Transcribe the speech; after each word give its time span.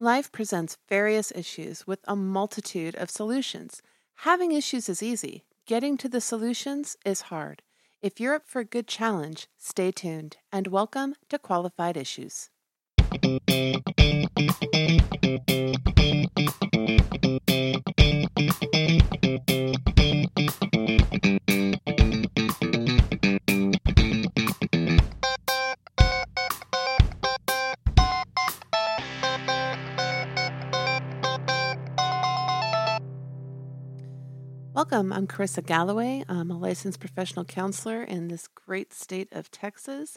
Life 0.00 0.30
presents 0.30 0.78
various 0.88 1.32
issues 1.32 1.84
with 1.84 1.98
a 2.06 2.14
multitude 2.14 2.94
of 2.94 3.10
solutions. 3.10 3.82
Having 4.18 4.52
issues 4.52 4.88
is 4.88 5.02
easy, 5.02 5.42
getting 5.66 5.96
to 5.96 6.08
the 6.08 6.20
solutions 6.20 6.96
is 7.04 7.22
hard. 7.22 7.62
If 8.00 8.20
you're 8.20 8.36
up 8.36 8.46
for 8.46 8.60
a 8.60 8.64
good 8.64 8.86
challenge, 8.86 9.48
stay 9.56 9.90
tuned 9.90 10.36
and 10.52 10.68
welcome 10.68 11.16
to 11.30 11.38
Qualified 11.40 11.96
Issues. 11.96 12.48
Welcome. 34.90 35.12
I'm 35.12 35.26
Carissa 35.26 35.62
Galloway. 35.64 36.24
I'm 36.30 36.50
a 36.50 36.56
licensed 36.56 36.98
professional 36.98 37.44
counselor 37.44 38.02
in 38.02 38.28
this 38.28 38.48
great 38.48 38.94
state 38.94 39.28
of 39.32 39.50
Texas. 39.50 40.16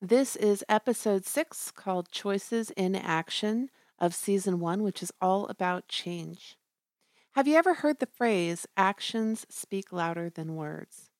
This 0.00 0.36
is 0.36 0.64
episode 0.70 1.26
six 1.26 1.70
called 1.70 2.10
Choices 2.10 2.70
in 2.78 2.96
Action 2.96 3.68
of 3.98 4.14
season 4.14 4.58
one, 4.58 4.82
which 4.82 5.02
is 5.02 5.12
all 5.20 5.46
about 5.48 5.88
change. 5.88 6.56
Have 7.32 7.46
you 7.46 7.56
ever 7.56 7.74
heard 7.74 7.98
the 7.98 8.06
phrase, 8.06 8.66
actions 8.74 9.44
speak 9.50 9.92
louder 9.92 10.30
than 10.30 10.56
words? 10.56 11.10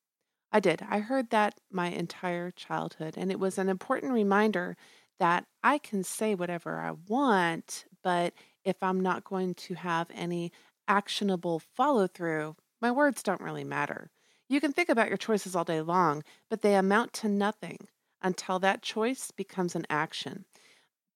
I 0.50 0.58
did. 0.58 0.80
I 0.88 1.00
heard 1.00 1.28
that 1.28 1.60
my 1.70 1.88
entire 1.88 2.50
childhood, 2.50 3.19
and 3.19 3.30
it 3.30 3.38
was 3.38 3.58
an 3.58 3.69
important 3.69 4.14
reminder 4.14 4.74
that 5.20 5.44
I 5.62 5.77
can 5.77 6.02
say 6.02 6.34
whatever 6.34 6.80
I 6.80 6.92
want, 7.06 7.84
but 8.02 8.33
if 8.64 8.77
I'm 8.80 9.00
not 9.00 9.22
going 9.22 9.52
to 9.52 9.74
have 9.74 10.08
any 10.14 10.50
actionable 10.88 11.58
follow 11.58 12.06
through, 12.06 12.56
my 12.80 12.91
words 12.91 13.22
don't 13.22 13.41
really 13.41 13.64
matter. 13.64 14.10
You 14.48 14.60
can 14.60 14.72
think 14.72 14.88
about 14.88 15.08
your 15.08 15.16
choices 15.16 15.56
all 15.56 15.64
day 15.64 15.80
long, 15.80 16.22
but 16.48 16.62
they 16.62 16.74
amount 16.74 17.12
to 17.14 17.28
nothing 17.28 17.88
until 18.22 18.58
that 18.60 18.82
choice 18.82 19.30
becomes 19.30 19.74
an 19.74 19.86
action. 19.91 20.44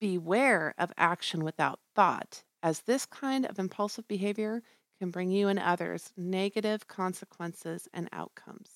Beware 0.00 0.74
of 0.78 0.92
action 0.96 1.44
without 1.44 1.80
thought, 1.94 2.42
as 2.62 2.82
this 2.82 3.06
kind 3.06 3.46
of 3.46 3.58
impulsive 3.58 4.08
behavior 4.08 4.62
can 4.98 5.10
bring 5.10 5.30
you 5.30 5.48
and 5.48 5.58
others 5.58 6.12
negative 6.16 6.88
consequences 6.88 7.88
and 7.92 8.08
outcomes. 8.12 8.70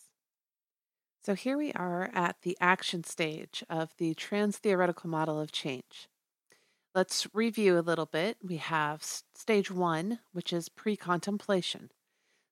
So 1.22 1.34
here 1.34 1.56
we 1.56 1.72
are 1.72 2.10
at 2.12 2.36
the 2.42 2.56
action 2.60 3.02
stage 3.02 3.64
of 3.70 3.94
the 3.96 4.14
trans 4.14 4.58
theoretical 4.58 5.08
model 5.08 5.40
of 5.40 5.52
change. 5.52 6.08
Let's 6.94 7.26
review 7.32 7.78
a 7.78 7.80
little 7.80 8.06
bit. 8.06 8.36
We 8.42 8.58
have 8.58 9.02
stage 9.02 9.70
one, 9.70 10.20
which 10.32 10.52
is 10.52 10.68
pre 10.68 10.96
contemplation. 10.96 11.90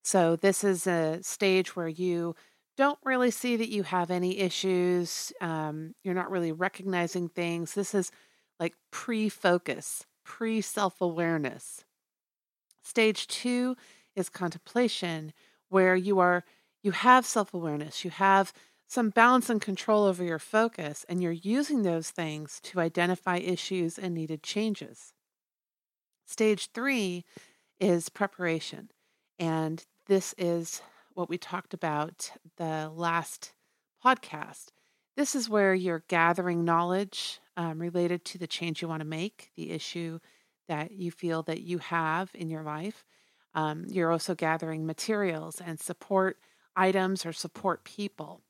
So, 0.02 0.36
this 0.36 0.64
is 0.64 0.86
a 0.86 1.22
stage 1.22 1.76
where 1.76 1.88
you 1.88 2.34
don't 2.76 2.98
really 3.04 3.30
see 3.30 3.56
that 3.56 3.68
you 3.68 3.82
have 3.84 4.10
any 4.10 4.38
issues. 4.38 5.32
Um, 5.40 5.94
you're 6.02 6.14
not 6.14 6.30
really 6.30 6.52
recognizing 6.52 7.28
things. 7.28 7.74
This 7.74 7.94
is 7.94 8.10
like 8.58 8.74
pre 8.90 9.28
focus, 9.28 10.04
pre 10.24 10.60
self 10.60 11.00
awareness. 11.00 11.84
Stage 12.82 13.26
two 13.28 13.76
is 14.14 14.28
contemplation, 14.28 15.32
where 15.68 15.96
you 15.96 16.18
are 16.18 16.44
you 16.82 16.92
have 16.92 17.24
self 17.26 17.54
awareness, 17.54 18.04
you 18.04 18.10
have 18.10 18.52
some 18.88 19.10
balance 19.10 19.48
and 19.48 19.60
control 19.60 20.04
over 20.04 20.22
your 20.24 20.38
focus, 20.38 21.06
and 21.08 21.22
you're 21.22 21.32
using 21.32 21.82
those 21.82 22.10
things 22.10 22.60
to 22.62 22.80
identify 22.80 23.36
issues 23.38 23.98
and 23.98 24.14
needed 24.14 24.42
changes. 24.42 25.14
Stage 26.26 26.70
three 26.72 27.24
is 27.80 28.08
preparation. 28.08 28.90
And 29.38 29.84
this 30.06 30.34
is 30.38 30.82
what 31.14 31.28
we 31.28 31.38
talked 31.38 31.74
about 31.74 32.32
the 32.56 32.90
last 32.94 33.52
podcast. 34.04 34.68
This 35.16 35.34
is 35.34 35.48
where 35.48 35.74
you're 35.74 36.04
gathering 36.08 36.64
knowledge 36.64 37.40
um, 37.56 37.78
related 37.78 38.24
to 38.26 38.38
the 38.38 38.46
change 38.46 38.80
you 38.80 38.88
want 38.88 39.00
to 39.00 39.06
make, 39.06 39.50
the 39.56 39.70
issue 39.70 40.18
that 40.68 40.92
you 40.92 41.10
feel 41.10 41.42
that 41.42 41.60
you 41.60 41.78
have 41.78 42.30
in 42.34 42.48
your 42.48 42.62
life. 42.62 43.04
Um, 43.54 43.84
you're 43.88 44.10
also 44.10 44.34
gathering 44.34 44.86
materials 44.86 45.60
and 45.64 45.78
support 45.78 46.38
items 46.74 47.26
or 47.26 47.32
support 47.32 47.84
people. 47.84 48.40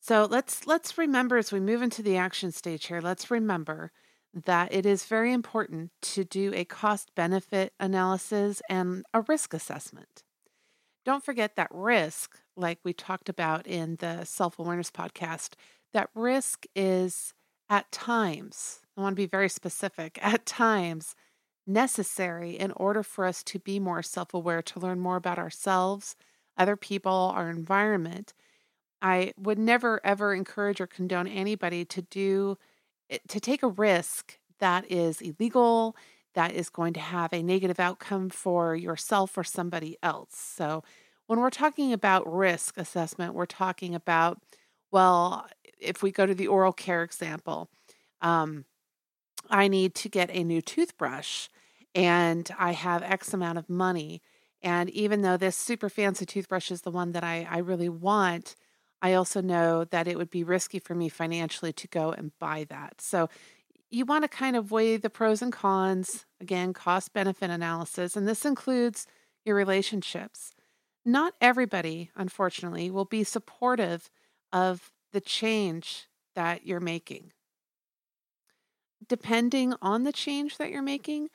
So 0.00 0.26
let's 0.30 0.66
let's 0.66 0.98
remember 0.98 1.36
as 1.36 1.52
we 1.52 1.60
move 1.60 1.82
into 1.82 2.02
the 2.02 2.16
action 2.16 2.52
stage 2.52 2.86
here. 2.86 3.00
Let's 3.00 3.30
remember 3.30 3.92
that 4.34 4.72
it 4.72 4.84
is 4.84 5.04
very 5.04 5.32
important 5.32 5.90
to 6.02 6.24
do 6.24 6.52
a 6.54 6.64
cost 6.64 7.14
benefit 7.14 7.72
analysis 7.78 8.60
and 8.68 9.04
a 9.14 9.20
risk 9.22 9.54
assessment. 9.54 10.22
Don't 11.04 11.24
forget 11.24 11.56
that 11.56 11.68
risk, 11.70 12.38
like 12.56 12.78
we 12.82 12.92
talked 12.92 13.28
about 13.28 13.66
in 13.66 13.96
the 13.96 14.24
self 14.24 14.58
awareness 14.58 14.90
podcast, 14.90 15.54
that 15.92 16.10
risk 16.14 16.66
is 16.74 17.34
at 17.70 17.90
times, 17.92 18.80
I 18.96 19.02
want 19.02 19.12
to 19.12 19.22
be 19.22 19.26
very 19.26 19.48
specific, 19.48 20.18
at 20.22 20.46
times 20.46 21.14
necessary 21.66 22.58
in 22.58 22.72
order 22.72 23.02
for 23.02 23.24
us 23.24 23.42
to 23.44 23.58
be 23.58 23.78
more 23.78 24.02
self 24.02 24.34
aware, 24.34 24.62
to 24.62 24.80
learn 24.80 25.00
more 25.00 25.16
about 25.16 25.38
ourselves, 25.38 26.16
other 26.56 26.76
people, 26.76 27.32
our 27.34 27.50
environment. 27.50 28.32
I 29.02 29.34
would 29.36 29.58
never 29.58 30.00
ever 30.04 30.34
encourage 30.34 30.80
or 30.80 30.86
condone 30.86 31.28
anybody 31.28 31.84
to 31.86 32.02
do 32.02 32.56
to 33.28 33.40
take 33.40 33.62
a 33.62 33.68
risk 33.68 34.38
that 34.60 34.90
is 34.90 35.20
illegal, 35.20 35.96
that 36.34 36.52
is 36.52 36.68
going 36.68 36.92
to 36.94 37.00
have 37.00 37.32
a 37.32 37.42
negative 37.42 37.80
outcome 37.80 38.30
for 38.30 38.74
yourself 38.74 39.36
or 39.36 39.44
somebody 39.44 39.96
else. 40.02 40.36
So, 40.36 40.82
when 41.26 41.40
we're 41.40 41.50
talking 41.50 41.92
about 41.92 42.30
risk 42.30 42.76
assessment, 42.76 43.34
we're 43.34 43.46
talking 43.46 43.94
about, 43.94 44.42
well, 44.90 45.46
if 45.80 46.02
we 46.02 46.10
go 46.10 46.26
to 46.26 46.34
the 46.34 46.46
oral 46.46 46.72
care 46.72 47.02
example, 47.02 47.70
um, 48.20 48.66
I 49.48 49.68
need 49.68 49.94
to 49.96 50.08
get 50.08 50.30
a 50.30 50.44
new 50.44 50.60
toothbrush 50.60 51.48
and 51.94 52.50
I 52.58 52.72
have 52.72 53.02
X 53.02 53.32
amount 53.32 53.58
of 53.58 53.70
money. 53.70 54.22
And 54.62 54.90
even 54.90 55.22
though 55.22 55.36
this 55.36 55.56
super 55.56 55.88
fancy 55.88 56.26
toothbrush 56.26 56.70
is 56.70 56.82
the 56.82 56.90
one 56.90 57.12
that 57.12 57.24
I, 57.24 57.46
I 57.50 57.58
really 57.58 57.88
want, 57.88 58.56
I 59.04 59.12
also 59.12 59.42
know 59.42 59.84
that 59.84 60.08
it 60.08 60.16
would 60.16 60.30
be 60.30 60.44
risky 60.44 60.78
for 60.78 60.94
me 60.94 61.10
financially 61.10 61.74
to 61.74 61.86
go 61.88 62.12
and 62.12 62.32
buy 62.38 62.64
that. 62.70 63.02
So 63.02 63.28
you 63.90 64.06
want 64.06 64.24
to 64.24 64.28
kind 64.28 64.56
of 64.56 64.70
weigh 64.70 64.96
the 64.96 65.10
pros 65.10 65.42
and 65.42 65.52
cons, 65.52 66.24
again, 66.40 66.72
cost 66.72 67.12
benefit 67.12 67.50
analysis, 67.50 68.16
and 68.16 68.26
this 68.26 68.46
includes 68.46 69.06
your 69.44 69.56
relationships. 69.56 70.52
Not 71.04 71.34
everybody, 71.38 72.12
unfortunately, 72.16 72.90
will 72.90 73.04
be 73.04 73.24
supportive 73.24 74.08
of 74.54 74.90
the 75.12 75.20
change 75.20 76.08
that 76.34 76.66
you're 76.66 76.80
making. 76.80 77.32
Depending 79.06 79.74
on 79.82 80.04
the 80.04 80.12
change 80.12 80.56
that 80.56 80.70
you're 80.70 80.80
making, 80.80 81.28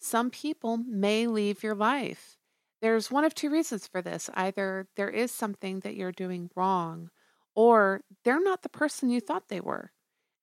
some 0.00 0.30
people 0.30 0.78
may 0.78 1.28
leave 1.28 1.62
your 1.62 1.76
life. 1.76 2.38
There's 2.84 3.10
one 3.10 3.24
of 3.24 3.34
two 3.34 3.48
reasons 3.48 3.86
for 3.86 4.02
this. 4.02 4.28
Either 4.34 4.88
there 4.94 5.08
is 5.08 5.32
something 5.32 5.80
that 5.80 5.96
you're 5.96 6.12
doing 6.12 6.50
wrong, 6.54 7.08
or 7.54 8.02
they're 8.24 8.42
not 8.42 8.60
the 8.60 8.68
person 8.68 9.08
you 9.08 9.22
thought 9.22 9.48
they 9.48 9.62
were. 9.62 9.90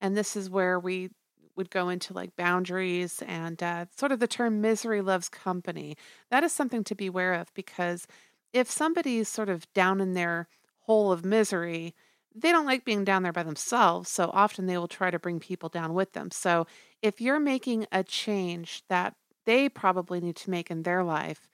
And 0.02 0.18
this 0.18 0.36
is 0.36 0.50
where 0.50 0.80
we 0.80 1.12
would 1.56 1.70
go 1.70 1.90
into 1.90 2.16
like 2.16 2.36
boundaries 2.36 3.22
and 3.28 3.62
uh, 3.62 3.86
sort 3.96 4.12
of 4.12 4.20
the 4.20 4.26
term 4.26 4.60
misery 4.60 5.02
loves 5.02 5.30
company. 5.30 5.96
That 6.32 6.44
is 6.44 6.52
something 6.52 6.84
to 6.86 6.96
be 6.96 7.06
aware 7.06 7.36
of 7.36 7.54
because 7.54 8.08
if 8.54 8.72
somebody 8.72 9.20
is 9.20 9.30
sort 9.30 9.50
of 9.50 9.72
down 9.74 10.02
in 10.02 10.14
their 10.14 10.48
hole 10.80 11.12
of 11.12 11.24
misery, 11.24 11.94
they 12.34 12.52
don't 12.52 12.66
like 12.66 12.84
being 12.84 13.04
down 13.04 13.22
there 13.22 13.32
by 13.32 13.44
themselves. 13.44 14.10
So 14.10 14.32
often 14.34 14.66
they 14.66 14.80
will 14.80 14.88
try 14.88 15.12
to 15.12 15.20
bring 15.20 15.40
people 15.40 15.70
down 15.70 15.94
with 15.94 16.14
them. 16.14 16.32
So 16.32 16.66
if 17.04 17.22
you're 17.22 17.40
making 17.40 17.86
a 17.92 18.04
change 18.04 18.82
that 18.90 19.14
they 19.46 19.70
probably 19.70 20.20
need 20.22 20.38
to 20.38 20.50
make 20.50 20.72
in 20.72 20.82
their 20.82 21.04
life, 21.04 21.48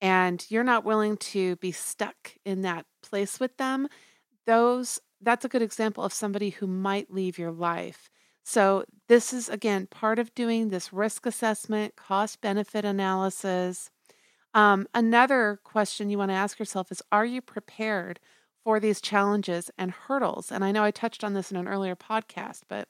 and 0.00 0.44
you're 0.48 0.64
not 0.64 0.84
willing 0.84 1.16
to 1.16 1.56
be 1.56 1.72
stuck 1.72 2.32
in 2.44 2.62
that 2.62 2.86
place 3.02 3.40
with 3.40 3.56
them, 3.56 3.88
those 4.46 5.00
that's 5.20 5.44
a 5.44 5.48
good 5.48 5.62
example 5.62 6.04
of 6.04 6.12
somebody 6.12 6.50
who 6.50 6.66
might 6.66 7.10
leave 7.10 7.38
your 7.38 7.50
life. 7.50 8.10
So 8.44 8.84
this 9.08 9.32
is 9.32 9.48
again 9.48 9.86
part 9.86 10.18
of 10.18 10.34
doing 10.34 10.68
this 10.68 10.92
risk 10.92 11.26
assessment, 11.26 11.96
cost 11.96 12.40
benefit 12.40 12.84
analysis. 12.84 13.90
Um, 14.54 14.86
another 14.94 15.60
question 15.64 16.10
you 16.10 16.18
want 16.18 16.30
to 16.30 16.36
ask 16.36 16.58
yourself 16.58 16.92
is 16.92 17.02
Are 17.10 17.26
you 17.26 17.40
prepared 17.40 18.20
for 18.62 18.78
these 18.78 19.00
challenges 19.00 19.70
and 19.78 19.90
hurdles? 19.90 20.52
And 20.52 20.64
I 20.64 20.72
know 20.72 20.84
I 20.84 20.90
touched 20.90 21.24
on 21.24 21.34
this 21.34 21.50
in 21.50 21.56
an 21.56 21.68
earlier 21.68 21.96
podcast, 21.96 22.62
but 22.68 22.88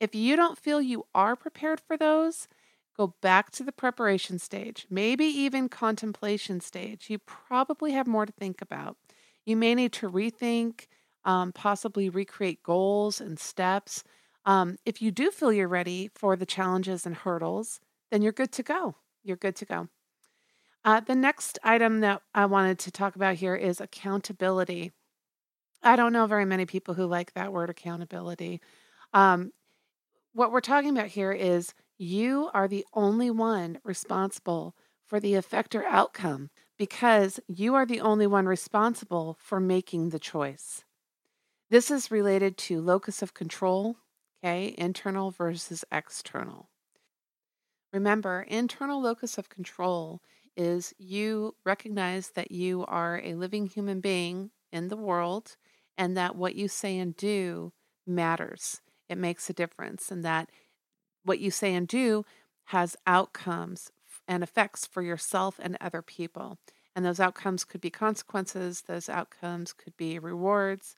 if 0.00 0.14
you 0.14 0.36
don't 0.36 0.58
feel 0.58 0.80
you 0.80 1.06
are 1.14 1.36
prepared 1.36 1.80
for 1.80 1.96
those, 1.96 2.48
Go 2.96 3.14
back 3.20 3.50
to 3.52 3.62
the 3.62 3.72
preparation 3.72 4.38
stage, 4.38 4.86
maybe 4.88 5.24
even 5.26 5.68
contemplation 5.68 6.60
stage. 6.60 7.10
You 7.10 7.18
probably 7.18 7.92
have 7.92 8.06
more 8.06 8.24
to 8.24 8.32
think 8.32 8.62
about. 8.62 8.96
You 9.44 9.56
may 9.56 9.74
need 9.74 9.92
to 9.94 10.10
rethink, 10.10 10.86
um, 11.24 11.52
possibly 11.52 12.08
recreate 12.08 12.62
goals 12.62 13.20
and 13.20 13.38
steps. 13.38 14.02
Um, 14.46 14.76
if 14.86 15.02
you 15.02 15.10
do 15.10 15.30
feel 15.30 15.52
you're 15.52 15.68
ready 15.68 16.10
for 16.14 16.36
the 16.36 16.46
challenges 16.46 17.04
and 17.04 17.14
hurdles, 17.14 17.80
then 18.10 18.22
you're 18.22 18.32
good 18.32 18.52
to 18.52 18.62
go. 18.62 18.94
You're 19.22 19.36
good 19.36 19.56
to 19.56 19.64
go. 19.64 19.88
Uh, 20.84 21.00
the 21.00 21.16
next 21.16 21.58
item 21.64 22.00
that 22.00 22.22
I 22.34 22.46
wanted 22.46 22.78
to 22.78 22.92
talk 22.92 23.16
about 23.16 23.34
here 23.34 23.56
is 23.56 23.80
accountability. 23.80 24.92
I 25.82 25.96
don't 25.96 26.12
know 26.12 26.26
very 26.26 26.44
many 26.44 26.64
people 26.64 26.94
who 26.94 27.06
like 27.06 27.34
that 27.34 27.52
word 27.52 27.70
accountability. 27.70 28.60
Um, 29.12 29.52
what 30.32 30.52
we're 30.52 30.60
talking 30.60 30.96
about 30.96 31.08
here 31.08 31.32
is 31.32 31.74
you 31.98 32.50
are 32.52 32.68
the 32.68 32.84
only 32.94 33.30
one 33.30 33.78
responsible 33.84 34.74
for 35.06 35.20
the 35.20 35.34
effect 35.34 35.74
or 35.74 35.84
outcome 35.86 36.50
because 36.78 37.40
you 37.48 37.74
are 37.74 37.86
the 37.86 38.00
only 38.00 38.26
one 38.26 38.46
responsible 38.46 39.38
for 39.40 39.60
making 39.60 40.10
the 40.10 40.18
choice. 40.18 40.84
This 41.70 41.90
is 41.90 42.10
related 42.10 42.56
to 42.58 42.80
locus 42.80 43.22
of 43.22 43.34
control, 43.34 43.96
okay, 44.44 44.74
internal 44.76 45.30
versus 45.30 45.84
external. 45.90 46.70
Remember, 47.92 48.44
internal 48.48 49.00
locus 49.00 49.38
of 49.38 49.48
control 49.48 50.20
is 50.56 50.92
you 50.98 51.54
recognize 51.64 52.30
that 52.30 52.50
you 52.50 52.84
are 52.86 53.20
a 53.22 53.34
living 53.34 53.66
human 53.66 54.00
being 54.00 54.50
in 54.72 54.88
the 54.88 54.96
world 54.96 55.56
and 55.96 56.16
that 56.16 56.36
what 56.36 56.54
you 56.54 56.68
say 56.68 56.98
and 56.98 57.16
do 57.16 57.72
matters. 58.06 58.82
It 59.08 59.18
makes 59.18 59.48
a 59.48 59.54
difference, 59.54 60.10
and 60.10 60.24
that 60.24 60.50
what 61.26 61.38
you 61.38 61.50
say 61.50 61.74
and 61.74 61.86
do 61.86 62.24
has 62.66 62.96
outcomes 63.06 63.92
and 64.26 64.42
effects 64.42 64.86
for 64.86 65.02
yourself 65.02 65.60
and 65.62 65.76
other 65.80 66.02
people. 66.02 66.58
And 66.94 67.04
those 67.04 67.20
outcomes 67.20 67.64
could 67.64 67.80
be 67.80 67.90
consequences, 67.90 68.82
those 68.82 69.08
outcomes 69.08 69.72
could 69.72 69.96
be 69.96 70.18
rewards. 70.18 70.96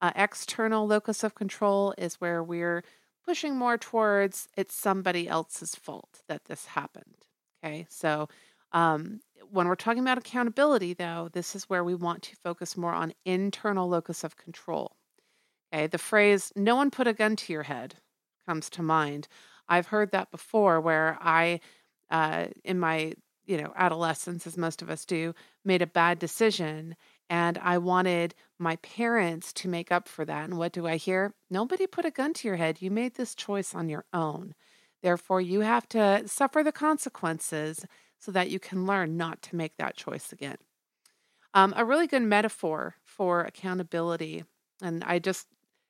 Uh, 0.00 0.12
external 0.14 0.86
locus 0.86 1.22
of 1.24 1.34
control 1.34 1.94
is 1.98 2.14
where 2.16 2.42
we're 2.42 2.82
pushing 3.24 3.56
more 3.56 3.78
towards 3.78 4.48
it's 4.56 4.74
somebody 4.74 5.28
else's 5.28 5.74
fault 5.74 6.22
that 6.28 6.44
this 6.46 6.66
happened. 6.66 7.26
Okay, 7.64 7.86
so 7.88 8.28
um, 8.72 9.20
when 9.50 9.68
we're 9.68 9.74
talking 9.74 10.02
about 10.02 10.18
accountability, 10.18 10.94
though, 10.94 11.28
this 11.32 11.54
is 11.54 11.64
where 11.64 11.84
we 11.84 11.94
want 11.94 12.22
to 12.22 12.36
focus 12.36 12.76
more 12.76 12.92
on 12.94 13.14
internal 13.24 13.88
locus 13.88 14.24
of 14.24 14.36
control. 14.36 14.96
Okay, 15.72 15.86
the 15.86 15.98
phrase, 15.98 16.52
no 16.56 16.76
one 16.76 16.90
put 16.90 17.06
a 17.06 17.12
gun 17.12 17.36
to 17.36 17.52
your 17.52 17.64
head, 17.64 17.96
comes 18.46 18.68
to 18.70 18.82
mind. 18.82 19.28
I've 19.68 19.86
heard 19.86 20.12
that 20.12 20.30
before 20.30 20.80
where 20.80 21.18
I, 21.20 21.60
uh, 22.10 22.46
in 22.64 22.78
my 22.78 23.14
you 23.44 23.56
know 23.56 23.72
adolescence, 23.76 24.46
as 24.46 24.56
most 24.56 24.82
of 24.82 24.90
us 24.90 25.04
do, 25.04 25.34
made 25.64 25.82
a 25.82 25.86
bad 25.86 26.18
decision 26.18 26.96
and 27.32 27.56
I 27.62 27.78
wanted 27.78 28.34
my 28.58 28.76
parents 28.76 29.54
to 29.54 29.68
make 29.68 29.90
up 29.90 30.06
for 30.06 30.26
that. 30.26 30.44
And 30.44 30.58
what 30.58 30.70
do 30.70 30.86
I 30.86 30.96
hear? 30.96 31.32
Nobody 31.48 31.86
put 31.86 32.04
a 32.04 32.10
gun 32.10 32.34
to 32.34 32.46
your 32.46 32.58
head. 32.58 32.82
You 32.82 32.90
made 32.90 33.14
this 33.14 33.34
choice 33.34 33.74
on 33.74 33.88
your 33.88 34.04
own. 34.12 34.54
Therefore, 35.02 35.40
you 35.40 35.60
have 35.60 35.88
to 35.88 36.28
suffer 36.28 36.62
the 36.62 36.72
consequences 36.72 37.86
so 38.18 38.32
that 38.32 38.50
you 38.50 38.60
can 38.60 38.84
learn 38.84 39.16
not 39.16 39.40
to 39.44 39.56
make 39.56 39.78
that 39.78 39.96
choice 39.96 40.30
again. 40.30 40.58
Um, 41.54 41.72
a 41.74 41.86
really 41.86 42.06
good 42.06 42.22
metaphor 42.22 42.96
for 43.02 43.40
accountability, 43.40 44.44
and 44.82 45.02
I 45.02 45.18
just 45.18 45.46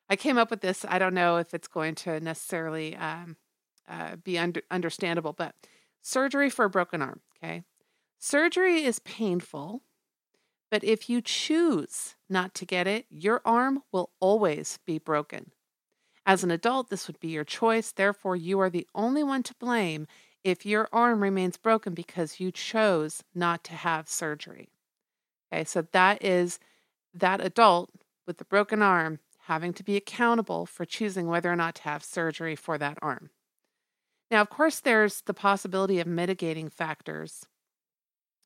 I 0.09 0.15
came 0.15 0.39
up 0.39 0.49
with 0.49 0.61
this. 0.61 0.85
I 0.89 1.01
don't 1.01 1.13
know 1.13 1.39
if 1.39 1.55
it's 1.55 1.69
going 1.69 1.97
to 1.97 2.21
necessarily 2.21 2.95
um, 2.95 3.37
uh, 3.89 4.17
be 4.17 4.39
under, 4.39 4.63
understandable, 4.71 5.33
but 5.33 5.55
surgery 6.01 6.51
for 6.51 6.65
a 6.65 6.71
broken 6.71 7.03
arm. 7.03 7.21
Okay, 7.37 7.63
surgery 8.19 8.85
is 8.85 8.99
painful, 9.01 9.83
but 10.71 10.85
if 10.85 11.09
you 11.11 11.21
choose 11.21 12.17
not 12.29 12.55
to 12.55 12.67
get 12.67 12.87
it, 12.87 13.07
your 13.11 13.41
arm 13.45 13.83
will 13.93 14.11
always 14.21 14.79
be 14.87 14.99
broken. 14.99 15.53
As 16.25 16.45
an 16.45 16.51
adult, 16.51 16.89
this 16.89 17.09
would 17.09 17.19
be 17.19 17.29
your 17.29 17.45
choice. 17.45 17.91
Therefore, 17.91 18.37
you 18.37 18.61
are 18.61 18.71
the 18.71 18.87
only 18.95 19.25
one 19.25 19.43
to 19.43 19.55
blame 19.55 20.07
if 20.45 20.65
your 20.67 20.89
arm 20.93 21.23
remains 21.23 21.57
broken 21.57 21.95
because 21.95 22.41
you 22.41 22.51
chose 22.53 23.23
not 23.35 23.65
to 23.65 23.73
have 23.75 24.09
surgery. 24.09 24.69
Okay, 25.53 25.65
so 25.65 25.83
that 25.93 26.25
is 26.25 26.59
that 27.15 27.41
adult 27.41 27.91
with 28.27 28.39
the 28.39 28.45
broken 28.45 28.83
arm 28.83 29.19
having 29.47 29.73
to 29.75 29.83
be 29.83 29.97
accountable 29.97 30.67
for 30.67 30.85
choosing 30.85 31.27
whether 31.27 31.51
or 31.53 31.57
not 31.57 31.75
to 31.75 31.83
have 31.83 32.05
surgery 32.05 32.55
for 32.55 32.79
that 32.79 32.99
arm. 33.03 33.31
Now, 34.33 34.41
of 34.41 34.51
course, 34.51 34.81
there's 34.81 35.21
the 35.21 35.35
possibility 35.35 36.01
of 36.01 36.09
mitigating 36.09 36.69
factors. 36.69 37.47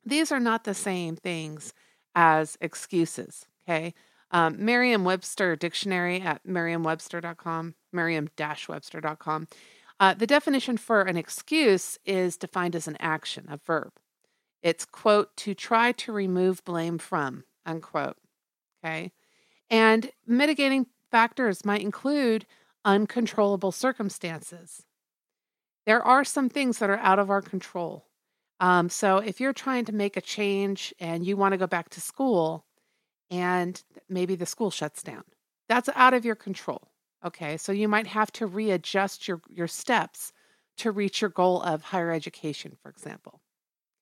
These 0.04 0.30
are 0.30 0.40
not 0.40 0.64
the 0.64 0.74
same 0.74 1.16
things 1.16 1.72
as 2.14 2.58
excuses, 2.60 3.46
okay? 3.66 3.94
Um, 4.30 4.62
Merriam 4.62 5.04
Webster 5.04 5.56
Dictionary 5.56 6.20
at 6.20 6.44
merriam-webster.com, 6.44 7.74
merriam 7.92 8.28
webster.com 8.36 9.46
uh, 9.98 10.14
the 10.14 10.26
definition 10.26 10.76
for 10.76 11.02
an 11.02 11.16
excuse 11.16 11.98
is 12.04 12.36
defined 12.36 12.76
as 12.76 12.86
an 12.86 12.96
action, 13.00 13.46
a 13.48 13.56
verb. 13.56 13.92
It's, 14.62 14.84
quote, 14.84 15.34
to 15.38 15.54
try 15.54 15.92
to 15.92 16.12
remove 16.12 16.64
blame 16.64 16.98
from, 16.98 17.44
unquote. 17.64 18.16
Okay. 18.84 19.12
And 19.70 20.10
mitigating 20.26 20.86
factors 21.10 21.64
might 21.64 21.80
include 21.80 22.46
uncontrollable 22.84 23.72
circumstances. 23.72 24.82
There 25.86 26.02
are 26.02 26.24
some 26.24 26.48
things 26.48 26.78
that 26.78 26.90
are 26.90 26.98
out 26.98 27.18
of 27.18 27.30
our 27.30 27.42
control. 27.42 28.06
Um, 28.60 28.88
so 28.88 29.18
if 29.18 29.40
you're 29.40 29.52
trying 29.52 29.84
to 29.86 29.92
make 29.92 30.16
a 30.16 30.20
change 30.20 30.94
and 30.98 31.24
you 31.26 31.36
want 31.36 31.52
to 31.52 31.58
go 31.58 31.66
back 31.66 31.90
to 31.90 32.00
school 32.00 32.66
and 33.30 33.82
maybe 34.08 34.36
the 34.36 34.46
school 34.46 34.70
shuts 34.70 35.02
down, 35.02 35.24
that's 35.68 35.88
out 35.94 36.14
of 36.14 36.24
your 36.24 36.36
control. 36.36 36.90
Okay, 37.24 37.56
so 37.56 37.72
you 37.72 37.88
might 37.88 38.06
have 38.08 38.32
to 38.32 38.46
readjust 38.46 39.28
your, 39.28 39.42
your 39.48 39.68
steps 39.68 40.32
to 40.78 40.92
reach 40.92 41.20
your 41.20 41.30
goal 41.30 41.62
of 41.62 41.82
higher 41.82 42.12
education, 42.12 42.76
for 42.82 42.90
example. 42.90 43.40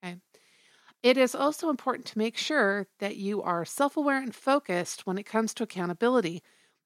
Okay. 0.05 0.19
It 1.03 1.17
is 1.17 1.35
also 1.37 1.71
important 1.71 2.07
to 2.09 2.19
make 2.19 2.37
sure 2.37 2.89
that 2.99 3.17
you 3.17 3.43
are 3.43 3.65
self 3.65 3.97
aware 3.97 4.21
and 4.23 4.35
focused 4.35 5.07
when 5.07 5.19
it 5.19 5.25
comes 5.25 5.55
to 5.55 5.65
accountability. 5.65 6.43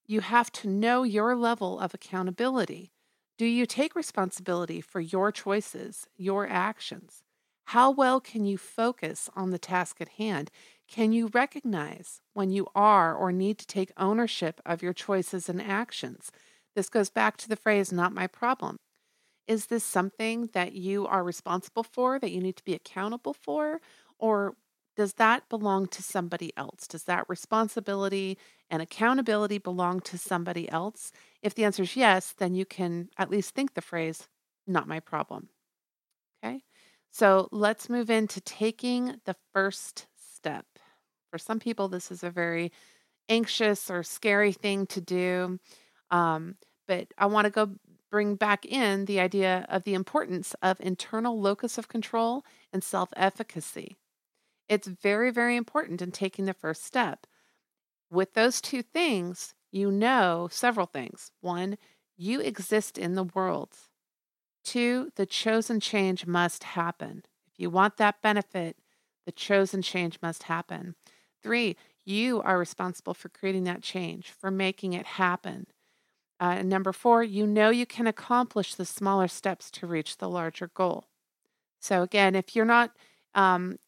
You 0.07 0.21
have 0.21 0.53
to 0.53 0.69
know 0.69 1.05
your 1.05 1.37
level 1.37 1.79
of 1.81 1.95
accountability. 1.95 2.93
Do 3.39 3.47
you 3.47 3.67
take 3.67 3.95
responsibility 3.95 4.81
for 4.81 5.01
your 5.01 5.31
choices, 5.31 6.09
your 6.17 6.49
actions? 6.49 7.23
How 7.67 7.89
well 7.91 8.21
can 8.21 8.45
you 8.45 8.59
focus 8.59 9.31
on 9.37 9.51
the 9.51 9.59
task 9.59 10.01
at 10.01 10.09
hand? 10.09 10.51
Can 10.89 11.13
you 11.13 11.29
recognize 11.29 12.21
when 12.33 12.51
you 12.51 12.67
are 12.75 13.15
or 13.15 13.31
need 13.31 13.59
to 13.59 13.67
take 13.67 13.93
ownership 13.97 14.61
of 14.67 14.83
your 14.83 14.93
choices 14.93 15.49
and 15.49 15.63
actions? 15.63 16.33
This 16.75 16.89
goes 16.89 17.11
back 17.11 17.37
to 17.37 17.49
the 17.49 17.57
phrase, 17.57 17.93
not 17.93 18.13
my 18.13 18.27
problem. 18.27 18.79
Is 19.47 19.67
this 19.67 19.85
something 19.85 20.51
that 20.53 20.73
you 20.73 21.07
are 21.07 21.23
responsible 21.23 21.85
for, 21.85 22.19
that 22.19 22.33
you 22.33 22.41
need 22.41 22.57
to 22.57 22.65
be 22.65 22.75
accountable 22.75 23.35
for? 23.35 23.81
Or 24.19 24.57
does 24.97 25.15
that 25.15 25.49
belong 25.49 25.87
to 25.89 26.03
somebody 26.03 26.53
else? 26.57 26.89
Does 26.89 27.05
that 27.05 27.29
responsibility 27.29 28.37
and 28.69 28.83
accountability 28.83 29.59
belong 29.59 30.01
to 30.01 30.19
somebody 30.19 30.69
else? 30.71 31.13
If 31.43 31.55
the 31.55 31.65
answer 31.65 31.83
is 31.83 31.97
yes, 31.97 32.35
then 32.37 32.55
you 32.55 32.65
can 32.65 33.11
at 33.17 33.31
least 33.31 33.55
think 33.55 33.75
the 33.75 33.81
phrase, 33.81 34.29
not 34.67 34.89
my 34.89 35.01
problem. 35.01 35.49
Okay, 36.45 36.63
so 37.11 37.49
let's 37.53 37.89
move 37.89 38.11
into 38.11 38.41
taking 38.41 39.21
the 39.25 39.37
first 39.53 40.07
step. 40.17 40.67
For 41.31 41.39
some 41.39 41.61
people, 41.61 41.89
this 41.89 42.11
is 42.11 42.23
a 42.23 42.31
very 42.31 42.73
anxious 43.29 43.91
or 43.91 44.03
scary 44.03 44.53
thing 44.53 44.87
to 44.87 45.01
do. 45.01 45.59
Um, 46.11 46.57
but 46.87 47.09
I 47.19 47.27
want 47.27 47.45
to 47.45 47.51
go 47.51 47.75
bring 48.11 48.37
back 48.37 48.65
in 48.65 49.05
the 49.05 49.21
idea 49.21 49.67
of 49.69 49.85
the 49.85 49.95
importance 49.95 50.55
of 50.63 50.81
internal 50.81 51.39
locus 51.39 51.77
of 51.77 51.89
control 51.89 52.45
and 52.73 52.83
self 52.83 53.11
efficacy. 53.17 53.97
It's 54.69 54.87
very, 54.87 55.31
very 55.31 55.57
important 55.57 56.03
in 56.03 56.11
taking 56.11 56.45
the 56.45 56.55
first 56.55 56.85
step. 56.85 57.27
With 58.11 58.35
those 58.35 58.61
two 58.61 58.83
things, 58.83 59.55
you 59.71 59.91
know 59.91 60.49
several 60.51 60.87
things. 60.87 61.31
One, 61.41 61.79
you 62.17 62.41
exist 62.41 62.99
in 62.99 63.15
the 63.15 63.25
world. 63.25 63.77
Two, 64.65 65.11
the 65.17 65.27
chosen 65.27 65.81
change 65.81 66.27
must 66.27 66.65
happen. 66.65 67.23
If 67.53 67.59
you 67.59 67.71
want 67.71 67.97
that 67.97 68.23
benefit, 68.23 68.77
the 69.27 69.33
chosen 69.33 69.83
change 69.83 70.19
must 70.23 70.45
happen. 70.45 70.95
Three, 71.43 71.77
you 72.05 72.43
are 72.43 72.59
responsible 72.59 73.15
for 73.15 73.29
creating 73.29 73.65
that 73.65 73.83
change, 73.83 74.31
for 74.31 74.51
making 74.51 74.93
it 74.95 75.07
happen. 75.07 75.67
Uh, 76.41 76.63
number 76.63 76.93
four, 76.93 77.23
you 77.23 77.47
know 77.47 77.71
you 77.71 77.87
can 77.87 78.07
accomplish 78.07 78.75
the 78.75 78.85
smaller 78.85 79.29
steps 79.29 79.71
to 79.73 79.87
reach 79.87 80.19
the 80.19 80.29
larger 80.29 80.71
goal. 80.75 81.07
So 81.81 82.03
again, 82.03 82.35
if 82.35 82.57
you're 82.57 82.65
not 82.65 82.93
um, 83.35 83.79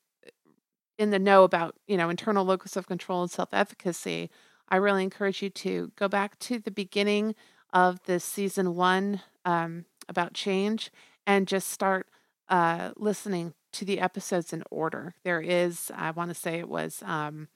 in 0.99 1.11
the 1.11 1.19
know 1.19 1.45
about 1.45 1.77
you 1.87 1.97
know 1.97 2.11
internal 2.11 2.45
locus 2.45 2.77
of 2.77 2.87
control 2.87 3.23
and 3.23 3.31
self-efficacy, 3.31 4.31
I 4.71 4.77
really 4.77 5.03
encourage 5.03 5.43
you 5.43 5.51
to 5.51 5.93
go 5.97 6.09
back 6.09 6.39
to 6.41 6.59
the 6.59 6.71
beginning 6.71 7.35
of 7.73 8.03
the 8.05 8.21
season 8.21 8.75
one 8.75 9.21
um, 9.45 9.85
about 10.09 10.33
change 10.33 10.91
and 11.27 11.49
just 11.49 11.69
start 11.69 12.09
uh, 12.49 12.91
listening 12.97 13.55
to 13.73 13.85
the 13.85 14.01
episodes 14.01 14.53
in 14.53 14.63
order. 14.71 15.15
There 15.25 15.41
is, 15.41 15.91
I 15.95 16.11
want 16.11 16.31
to 16.31 16.35
say 16.35 16.59
it 16.59 16.69
was 16.69 17.03
um, 17.05 17.49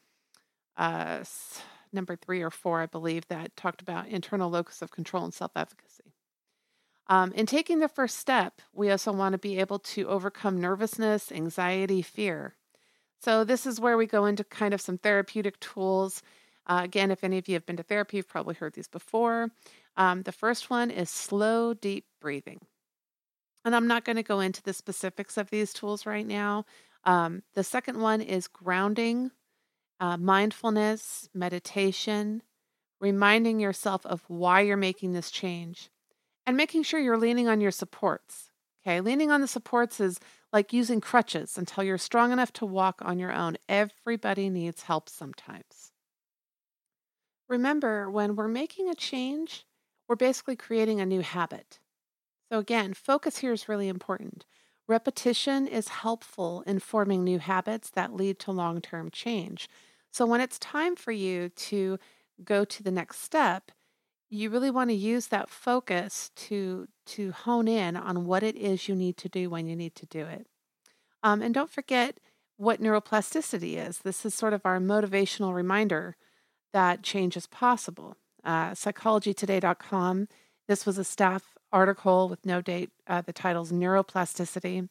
uh, 0.76 1.25
number 1.92 2.16
three 2.16 2.42
or 2.42 2.50
four, 2.50 2.80
I 2.80 2.87
believe, 2.87 3.26
that 3.28 3.56
talked 3.56 3.83
about 3.83 4.09
internal 4.09 4.50
locus 4.50 4.83
of 4.83 4.90
control 4.90 5.25
and 5.25 5.35
self 5.35 5.52
efficacy. 5.56 6.14
Um, 7.06 7.33
in 7.33 7.47
taking 7.47 7.80
the 7.80 7.88
first 7.88 8.18
step, 8.18 8.62
we 8.73 8.90
also 8.90 9.12
want 9.12 9.35
to 9.35 9.38
be 9.38 9.59
able 9.59 9.78
to 9.80 10.09
overcome 10.09 10.61
nervousness, 10.61 11.30
anxiety, 11.30 12.00
fear. 12.00 12.54
So, 13.21 13.44
this 13.44 13.66
is 13.66 13.80
where 13.80 13.97
we 13.97 14.06
go 14.06 14.25
into 14.25 14.44
kind 14.44 14.75
of 14.75 14.80
some 14.80 14.99
therapeutic 14.99 15.61
tools. 15.61 16.23
Uh, 16.66 16.80
again, 16.83 17.11
if 17.11 17.23
any 17.23 17.38
of 17.38 17.49
you 17.49 17.54
have 17.54 17.66
been 17.66 17.76
to 17.76 17.83
therapy, 17.83 18.16
you've 18.16 18.28
probably 18.28 18.54
heard 18.54 18.75
these 18.75 18.88
before. 18.88 19.50
Um, 19.97 20.23
the 20.23 20.33
first 20.33 20.71
one 20.71 20.90
is 20.90 21.11
slow, 21.11 21.75
deep 21.75 22.06
breathing. 22.21 22.61
And 23.64 23.75
I'm 23.75 23.87
not 23.87 24.04
going 24.04 24.16
to 24.16 24.23
go 24.23 24.40
into 24.40 24.62
the 24.62 24.73
specifics 24.73 25.37
of 25.37 25.50
these 25.50 25.73
tools 25.73 26.06
right 26.06 26.26
now. 26.26 26.64
Um, 27.04 27.42
the 27.54 27.64
second 27.64 28.00
one 28.00 28.21
is 28.21 28.49
grounding, 28.49 29.30
uh, 30.00 30.16
mindfulness, 30.16 31.28
meditation, 31.35 32.42
reminding 33.00 33.61
yourself 33.61 34.04
of 34.06 34.23
why 34.28 34.61
you're 34.61 34.76
making 34.76 35.12
this 35.12 35.30
change, 35.30 35.90
and 36.47 36.56
making 36.56 36.83
sure 36.83 37.00
you're 37.00 37.18
leaning 37.18 37.49
on 37.49 37.61
your 37.61 37.71
supports. 37.71 38.50
Okay, 38.87 39.00
leaning 39.00 39.30
on 39.30 39.40
the 39.40 39.49
supports 39.49 39.99
is 39.99 40.21
like 40.52 40.73
using 40.73 41.00
crutches 41.00 41.56
until 41.56 41.85
you're 41.85 41.97
strong 41.97 42.33
enough 42.33 42.52
to 42.54 42.66
walk 42.66 43.00
on 43.02 43.18
your 43.18 43.33
own. 43.33 43.56
Everybody 43.66 44.50
needs 44.50 44.83
help 44.83 45.09
sometimes. 45.09 45.93
Remember, 47.48 48.10
when 48.10 48.36
we're 48.36 48.48
making 48.48 48.88
a 48.88 48.94
change, 48.94 49.66
we're 50.08 50.16
basically 50.16 50.56
creating 50.56 51.00
a 51.00 51.06
new 51.06 51.20
habit. 51.20 51.78
So, 52.50 52.58
again, 52.58 52.94
focus 52.94 53.38
here 53.38 53.52
is 53.52 53.68
really 53.68 53.88
important. 53.88 54.44
Repetition 54.86 55.66
is 55.66 55.88
helpful 55.88 56.62
in 56.66 56.78
forming 56.78 57.24
new 57.24 57.38
habits 57.38 57.90
that 57.90 58.14
lead 58.14 58.38
to 58.40 58.52
long 58.52 58.80
term 58.80 59.10
change. 59.10 59.68
So, 60.10 60.26
when 60.26 60.40
it's 60.40 60.58
time 60.58 60.96
for 60.96 61.12
you 61.12 61.48
to 61.48 61.98
go 62.44 62.64
to 62.64 62.82
the 62.82 62.90
next 62.90 63.20
step, 63.20 63.70
you 64.30 64.50
really 64.50 64.70
want 64.70 64.90
to 64.90 64.96
use 64.96 65.28
that 65.28 65.50
focus 65.50 66.30
to 66.36 66.88
to 67.06 67.32
hone 67.32 67.68
in 67.68 67.96
on 67.96 68.24
what 68.26 68.42
it 68.42 68.56
is 68.56 68.88
you 68.88 68.94
need 68.94 69.16
to 69.18 69.28
do 69.28 69.50
when 69.50 69.66
you 69.66 69.76
need 69.76 69.94
to 69.96 70.06
do 70.06 70.24
it. 70.26 70.46
Um, 71.22 71.42
and 71.42 71.54
don't 71.54 71.70
forget 71.70 72.18
what 72.56 72.80
neuroplasticity 72.80 73.76
is. 73.76 73.98
This 73.98 74.24
is 74.24 74.34
sort 74.34 74.52
of 74.52 74.62
our 74.64 74.78
motivational 74.78 75.54
reminder 75.54 76.16
that 76.75 77.02
change 77.02 77.37
is 77.38 77.47
possible. 77.47 78.19
Uh, 78.45 78.73
psychologytoday.com. 78.73 80.28
This 80.69 80.85
was 80.85 80.99
a 80.99 81.04
staff 81.04 81.54
article 81.73 82.28
with 82.28 82.45
no 82.45 82.61
date. 82.61 82.90
Uh, 83.07 83.23
the 83.23 83.33
title's 83.33 83.73
Neuroplasticity. 83.73 84.88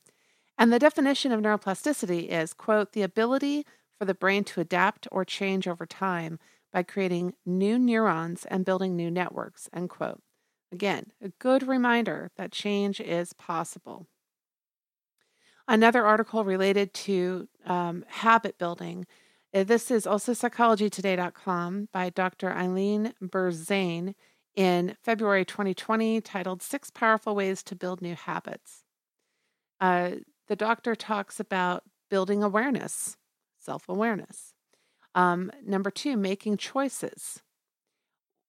And 0.58 0.72
the 0.72 0.80
definition 0.80 1.32
of 1.32 1.42
neuroplasticity 1.42 2.28
is, 2.30 2.54
quote, 2.54 2.94
the 2.94 3.02
ability 3.02 3.66
for 3.98 4.06
the 4.06 4.13
brain 4.13 4.44
to 4.46 4.62
adapt 4.62 5.08
or 5.12 5.25
change 5.25 5.68
over 5.68 5.86
time 5.86 6.40
by 6.72 6.84
creating 6.84 7.34
new 7.46 7.78
neurons 7.78 8.46
and 8.46 8.66
building 8.66 8.96
new 8.96 9.12
networks, 9.12 9.70
end 9.74 9.90
quote. 9.90 10.22
Again, 10.72 11.12
a 11.22 11.30
good 11.40 11.68
reminder 11.68 12.32
that 12.38 12.52
change 12.52 13.00
is 13.00 13.34
possible. 13.34 14.08
Another 15.68 16.06
article 16.06 16.44
related 16.44 16.94
to 16.94 17.48
um, 17.66 18.04
habit 18.08 18.58
building. 18.58 19.06
Uh, 19.53 19.63
this 19.63 19.91
is 19.91 20.07
also 20.07 20.31
psychologytoday.com 20.31 21.89
by 21.91 22.10
Dr. 22.10 22.51
Eileen 22.51 23.13
Berzane 23.24 24.15
in 24.55 24.95
February 25.03 25.45
2020 25.45 26.22
titled 26.22 26.62
Six 26.62 26.89
Powerful 26.89 27.36
Ways 27.36 27.62
to 27.63 27.75
Build 27.75 28.01
New 28.01 28.15
Habits. 28.15 28.83
Uh, 29.79 30.12
the 30.48 30.55
doctor 30.55 30.95
talks 30.95 31.39
about 31.39 31.83
building 32.10 32.41
awareness, 32.43 33.17
self 33.60 33.88
awareness. 33.88 34.53
Um, 35.15 35.51
number 35.63 35.91
two, 35.91 36.17
making 36.17 36.57
choices. 36.57 37.41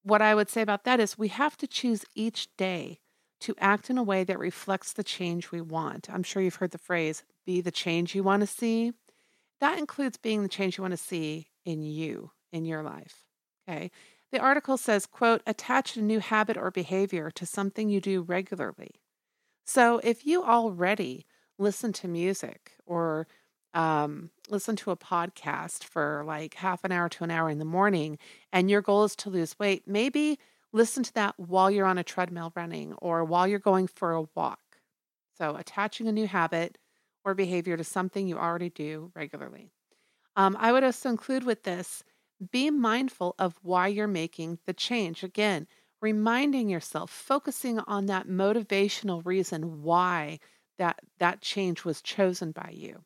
What 0.02 0.22
I 0.22 0.34
would 0.34 0.48
say 0.48 0.62
about 0.62 0.84
that 0.84 1.00
is 1.00 1.18
we 1.18 1.28
have 1.28 1.56
to 1.58 1.66
choose 1.66 2.04
each 2.14 2.48
day 2.56 3.00
to 3.40 3.54
act 3.58 3.90
in 3.90 3.98
a 3.98 4.02
way 4.02 4.24
that 4.24 4.38
reflects 4.38 4.92
the 4.92 5.04
change 5.04 5.50
we 5.50 5.60
want. 5.60 6.08
I'm 6.10 6.22
sure 6.22 6.42
you've 6.42 6.54
heard 6.56 6.70
the 6.70 6.78
phrase, 6.78 7.24
be 7.44 7.60
the 7.60 7.70
change 7.70 8.14
you 8.14 8.22
want 8.22 8.40
to 8.40 8.46
see. 8.46 8.92
That 9.64 9.78
includes 9.78 10.18
being 10.18 10.42
the 10.42 10.48
change 10.50 10.76
you 10.76 10.82
want 10.82 10.92
to 10.92 10.98
see 10.98 11.46
in 11.64 11.80
you, 11.82 12.32
in 12.52 12.66
your 12.66 12.82
life. 12.82 13.24
Okay. 13.66 13.90
The 14.30 14.38
article 14.38 14.76
says, 14.76 15.06
quote, 15.06 15.40
attach 15.46 15.96
a 15.96 16.02
new 16.02 16.20
habit 16.20 16.58
or 16.58 16.70
behavior 16.70 17.30
to 17.30 17.46
something 17.46 17.88
you 17.88 17.98
do 17.98 18.20
regularly. 18.20 19.00
So 19.64 20.02
if 20.04 20.26
you 20.26 20.44
already 20.44 21.24
listen 21.58 21.94
to 21.94 22.08
music 22.08 22.72
or 22.84 23.26
um, 23.72 24.28
listen 24.50 24.76
to 24.76 24.90
a 24.90 24.98
podcast 24.98 25.82
for 25.82 26.24
like 26.26 26.52
half 26.56 26.84
an 26.84 26.92
hour 26.92 27.08
to 27.08 27.24
an 27.24 27.30
hour 27.30 27.48
in 27.48 27.58
the 27.58 27.64
morning 27.64 28.18
and 28.52 28.70
your 28.70 28.82
goal 28.82 29.04
is 29.04 29.16
to 29.16 29.30
lose 29.30 29.58
weight, 29.58 29.84
maybe 29.86 30.38
listen 30.74 31.02
to 31.04 31.14
that 31.14 31.36
while 31.38 31.70
you're 31.70 31.86
on 31.86 31.96
a 31.96 32.04
treadmill 32.04 32.52
running 32.54 32.92
or 32.98 33.24
while 33.24 33.48
you're 33.48 33.58
going 33.58 33.86
for 33.86 34.12
a 34.12 34.26
walk. 34.34 34.60
So 35.38 35.56
attaching 35.56 36.06
a 36.06 36.12
new 36.12 36.26
habit 36.26 36.76
or 37.24 37.34
behavior 37.34 37.76
to 37.76 37.84
something 37.84 38.26
you 38.28 38.36
already 38.36 38.70
do 38.70 39.10
regularly. 39.14 39.70
Um, 40.36 40.56
I 40.58 40.72
would 40.72 40.84
also 40.84 41.08
include 41.08 41.44
with 41.44 41.62
this 41.62 42.04
be 42.50 42.70
mindful 42.70 43.34
of 43.38 43.54
why 43.62 43.86
you're 43.86 44.06
making 44.06 44.58
the 44.66 44.72
change. 44.72 45.22
Again, 45.22 45.66
reminding 46.00 46.68
yourself, 46.68 47.10
focusing 47.10 47.78
on 47.78 48.06
that 48.06 48.28
motivational 48.28 49.24
reason 49.24 49.82
why 49.82 50.40
that, 50.78 51.00
that 51.18 51.40
change 51.40 51.84
was 51.84 52.02
chosen 52.02 52.52
by 52.52 52.70
you. 52.74 53.04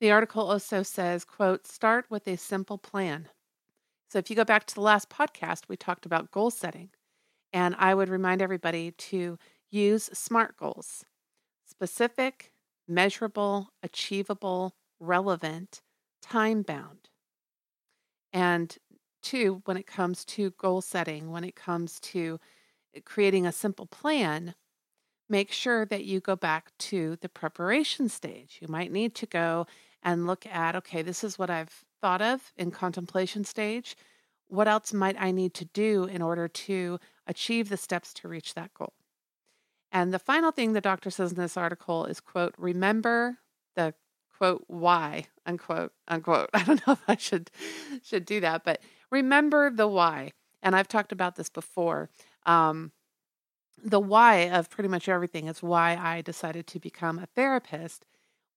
The 0.00 0.10
article 0.10 0.50
also 0.50 0.82
says, 0.82 1.24
quote, 1.24 1.66
start 1.66 2.06
with 2.10 2.26
a 2.26 2.36
simple 2.36 2.78
plan. 2.78 3.28
So 4.10 4.18
if 4.18 4.30
you 4.30 4.36
go 4.36 4.44
back 4.44 4.66
to 4.66 4.74
the 4.74 4.80
last 4.80 5.08
podcast, 5.10 5.68
we 5.68 5.76
talked 5.76 6.06
about 6.06 6.30
goal 6.30 6.50
setting. 6.50 6.90
And 7.52 7.74
I 7.78 7.94
would 7.94 8.08
remind 8.08 8.42
everybody 8.42 8.90
to 8.90 9.38
use 9.70 10.10
SMART 10.12 10.56
goals 10.56 11.04
specific, 11.66 12.52
measurable, 12.86 13.68
achievable, 13.82 14.74
relevant, 15.00 15.80
time 16.22 16.62
bound. 16.62 17.08
And 18.32 18.76
two, 19.22 19.62
when 19.64 19.76
it 19.76 19.86
comes 19.86 20.24
to 20.26 20.50
goal 20.52 20.82
setting, 20.82 21.30
when 21.30 21.44
it 21.44 21.56
comes 21.56 22.00
to 22.00 22.38
eh, 22.94 23.00
creating 23.04 23.46
a 23.46 23.52
simple 23.52 23.86
plan, 23.86 24.54
make 25.28 25.52
sure 25.52 25.86
that 25.86 26.04
you 26.04 26.20
go 26.20 26.36
back 26.36 26.72
to 26.78 27.16
the 27.20 27.28
preparation 27.28 28.08
stage. 28.08 28.58
You 28.60 28.68
might 28.68 28.92
need 28.92 29.14
to 29.16 29.26
go 29.26 29.66
and 30.02 30.26
look 30.26 30.46
at 30.46 30.76
okay, 30.76 31.02
this 31.02 31.24
is 31.24 31.38
what 31.38 31.50
I've 31.50 31.84
thought 32.00 32.22
of 32.22 32.52
in 32.56 32.70
contemplation 32.70 33.44
stage. 33.44 33.96
What 34.48 34.68
else 34.68 34.92
might 34.92 35.16
I 35.18 35.30
need 35.30 35.54
to 35.54 35.64
do 35.64 36.04
in 36.04 36.20
order 36.22 36.48
to 36.48 36.98
achieve 37.26 37.68
the 37.68 37.76
steps 37.78 38.12
to 38.14 38.28
reach 38.28 38.54
that 38.54 38.74
goal? 38.74 38.92
And 39.94 40.12
the 40.12 40.18
final 40.18 40.50
thing 40.50 40.72
the 40.72 40.80
doctor 40.80 41.08
says 41.08 41.30
in 41.30 41.38
this 41.38 41.56
article 41.56 42.04
is 42.04 42.18
quote, 42.18 42.54
remember 42.58 43.38
the 43.76 43.94
quote 44.36 44.64
why 44.66 45.26
unquote 45.46 45.92
unquote. 46.08 46.50
I 46.54 46.64
don't 46.64 46.84
know 46.86 46.94
if 46.94 47.02
i 47.08 47.16
should 47.16 47.50
should 48.02 48.26
do 48.26 48.40
that 48.40 48.64
but 48.64 48.80
remember 49.10 49.70
the 49.70 49.86
why 49.86 50.32
and 50.62 50.74
i've 50.74 50.88
talked 50.88 51.12
about 51.12 51.36
this 51.36 51.48
before 51.48 52.10
um, 52.44 52.90
the 53.82 54.00
why 54.00 54.50
of 54.50 54.68
pretty 54.68 54.88
much 54.88 55.08
everything. 55.08 55.46
Is 55.46 55.62
why 55.62 55.96
i 55.96 56.20
decided 56.20 56.66
to 56.66 56.80
become 56.80 57.18
a 57.18 57.26
therapist. 57.26 58.04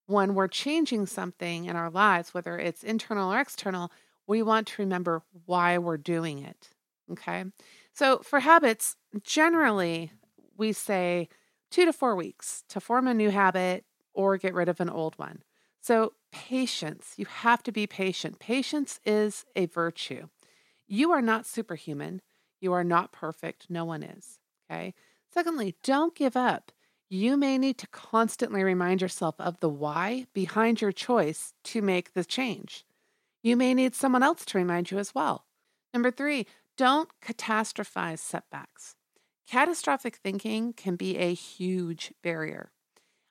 When 0.06 0.34
we're 0.34 0.48
changing 0.48 1.06
something 1.06 1.66
in 1.66 1.76
our 1.76 1.90
lives 1.90 2.34
whether 2.34 2.58
it's 2.58 2.82
internal 2.82 3.32
or 3.32 3.38
external 3.38 3.92
we 4.26 4.42
want 4.42 4.66
to 4.66 4.82
remember 4.82 5.22
why 5.46 5.78
we're 5.78 5.98
doing 5.98 6.40
it 6.40 6.70
okay? 7.12 7.44
So 7.92 8.18
for 8.18 8.40
habits 8.40 8.96
generally 9.22 10.12
we 10.58 10.72
say 10.72 11.28
two 11.70 11.86
to 11.86 11.92
four 11.92 12.14
weeks 12.14 12.64
to 12.68 12.80
form 12.80 13.06
a 13.06 13.14
new 13.14 13.30
habit 13.30 13.84
or 14.12 14.36
get 14.36 14.52
rid 14.52 14.68
of 14.68 14.80
an 14.80 14.90
old 14.90 15.18
one 15.18 15.42
so, 15.80 16.12
patience. 16.32 17.14
You 17.16 17.26
have 17.26 17.62
to 17.62 17.72
be 17.72 17.86
patient. 17.86 18.38
Patience 18.38 19.00
is 19.04 19.44
a 19.56 19.66
virtue. 19.66 20.28
You 20.86 21.12
are 21.12 21.22
not 21.22 21.46
superhuman. 21.46 22.20
You 22.60 22.72
are 22.72 22.84
not 22.84 23.12
perfect. 23.12 23.66
No 23.70 23.84
one 23.84 24.02
is. 24.02 24.38
Okay. 24.70 24.94
Secondly, 25.32 25.76
don't 25.82 26.14
give 26.14 26.36
up. 26.36 26.72
You 27.08 27.36
may 27.36 27.56
need 27.56 27.78
to 27.78 27.86
constantly 27.86 28.62
remind 28.62 29.00
yourself 29.00 29.36
of 29.38 29.60
the 29.60 29.68
why 29.68 30.26
behind 30.34 30.82
your 30.82 30.92
choice 30.92 31.54
to 31.64 31.80
make 31.80 32.12
the 32.12 32.24
change. 32.24 32.84
You 33.42 33.56
may 33.56 33.72
need 33.72 33.94
someone 33.94 34.22
else 34.22 34.44
to 34.46 34.58
remind 34.58 34.90
you 34.90 34.98
as 34.98 35.14
well. 35.14 35.46
Number 35.94 36.10
three, 36.10 36.46
don't 36.76 37.08
catastrophize 37.24 38.18
setbacks. 38.18 38.94
Catastrophic 39.48 40.16
thinking 40.16 40.72
can 40.72 40.96
be 40.96 41.16
a 41.16 41.32
huge 41.32 42.12
barrier. 42.22 42.70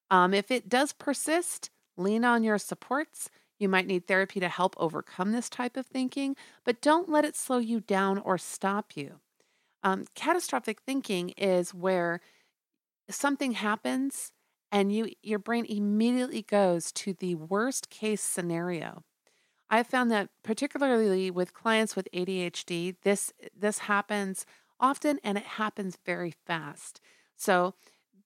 Um, 0.09 0.33
if 0.33 0.49
it 0.49 0.67
does 0.67 0.93
persist, 0.93 1.69
Lean 1.97 2.23
on 2.23 2.43
your 2.43 2.59
supports. 2.59 3.29
You 3.59 3.67
might 3.67 3.87
need 3.87 4.07
therapy 4.07 4.39
to 4.39 4.49
help 4.49 4.75
overcome 4.77 5.31
this 5.31 5.49
type 5.49 5.75
of 5.75 5.87
thinking, 5.87 6.35
but 6.63 6.79
don't 6.79 7.09
let 7.09 7.25
it 7.25 7.35
slow 7.35 7.57
you 7.57 7.79
down 7.79 8.19
or 8.19 8.37
stop 8.37 8.95
you. 8.95 9.19
Um, 9.83 10.05
catastrophic 10.13 10.81
thinking 10.81 11.29
is 11.29 11.73
where 11.73 12.21
something 13.09 13.53
happens 13.53 14.31
and 14.71 14.93
you 14.93 15.09
your 15.23 15.39
brain 15.39 15.65
immediately 15.67 16.41
goes 16.41 16.91
to 16.91 17.13
the 17.13 17.35
worst 17.35 17.89
case 17.89 18.21
scenario. 18.21 19.03
I've 19.69 19.87
found 19.87 20.11
that 20.11 20.29
particularly 20.43 21.31
with 21.31 21.53
clients 21.53 21.95
with 21.95 22.07
ADHD, 22.13 22.95
this 23.03 23.33
this 23.57 23.79
happens 23.79 24.45
often 24.79 25.19
and 25.23 25.37
it 25.37 25.43
happens 25.45 25.97
very 26.05 26.33
fast. 26.45 27.01
So 27.35 27.73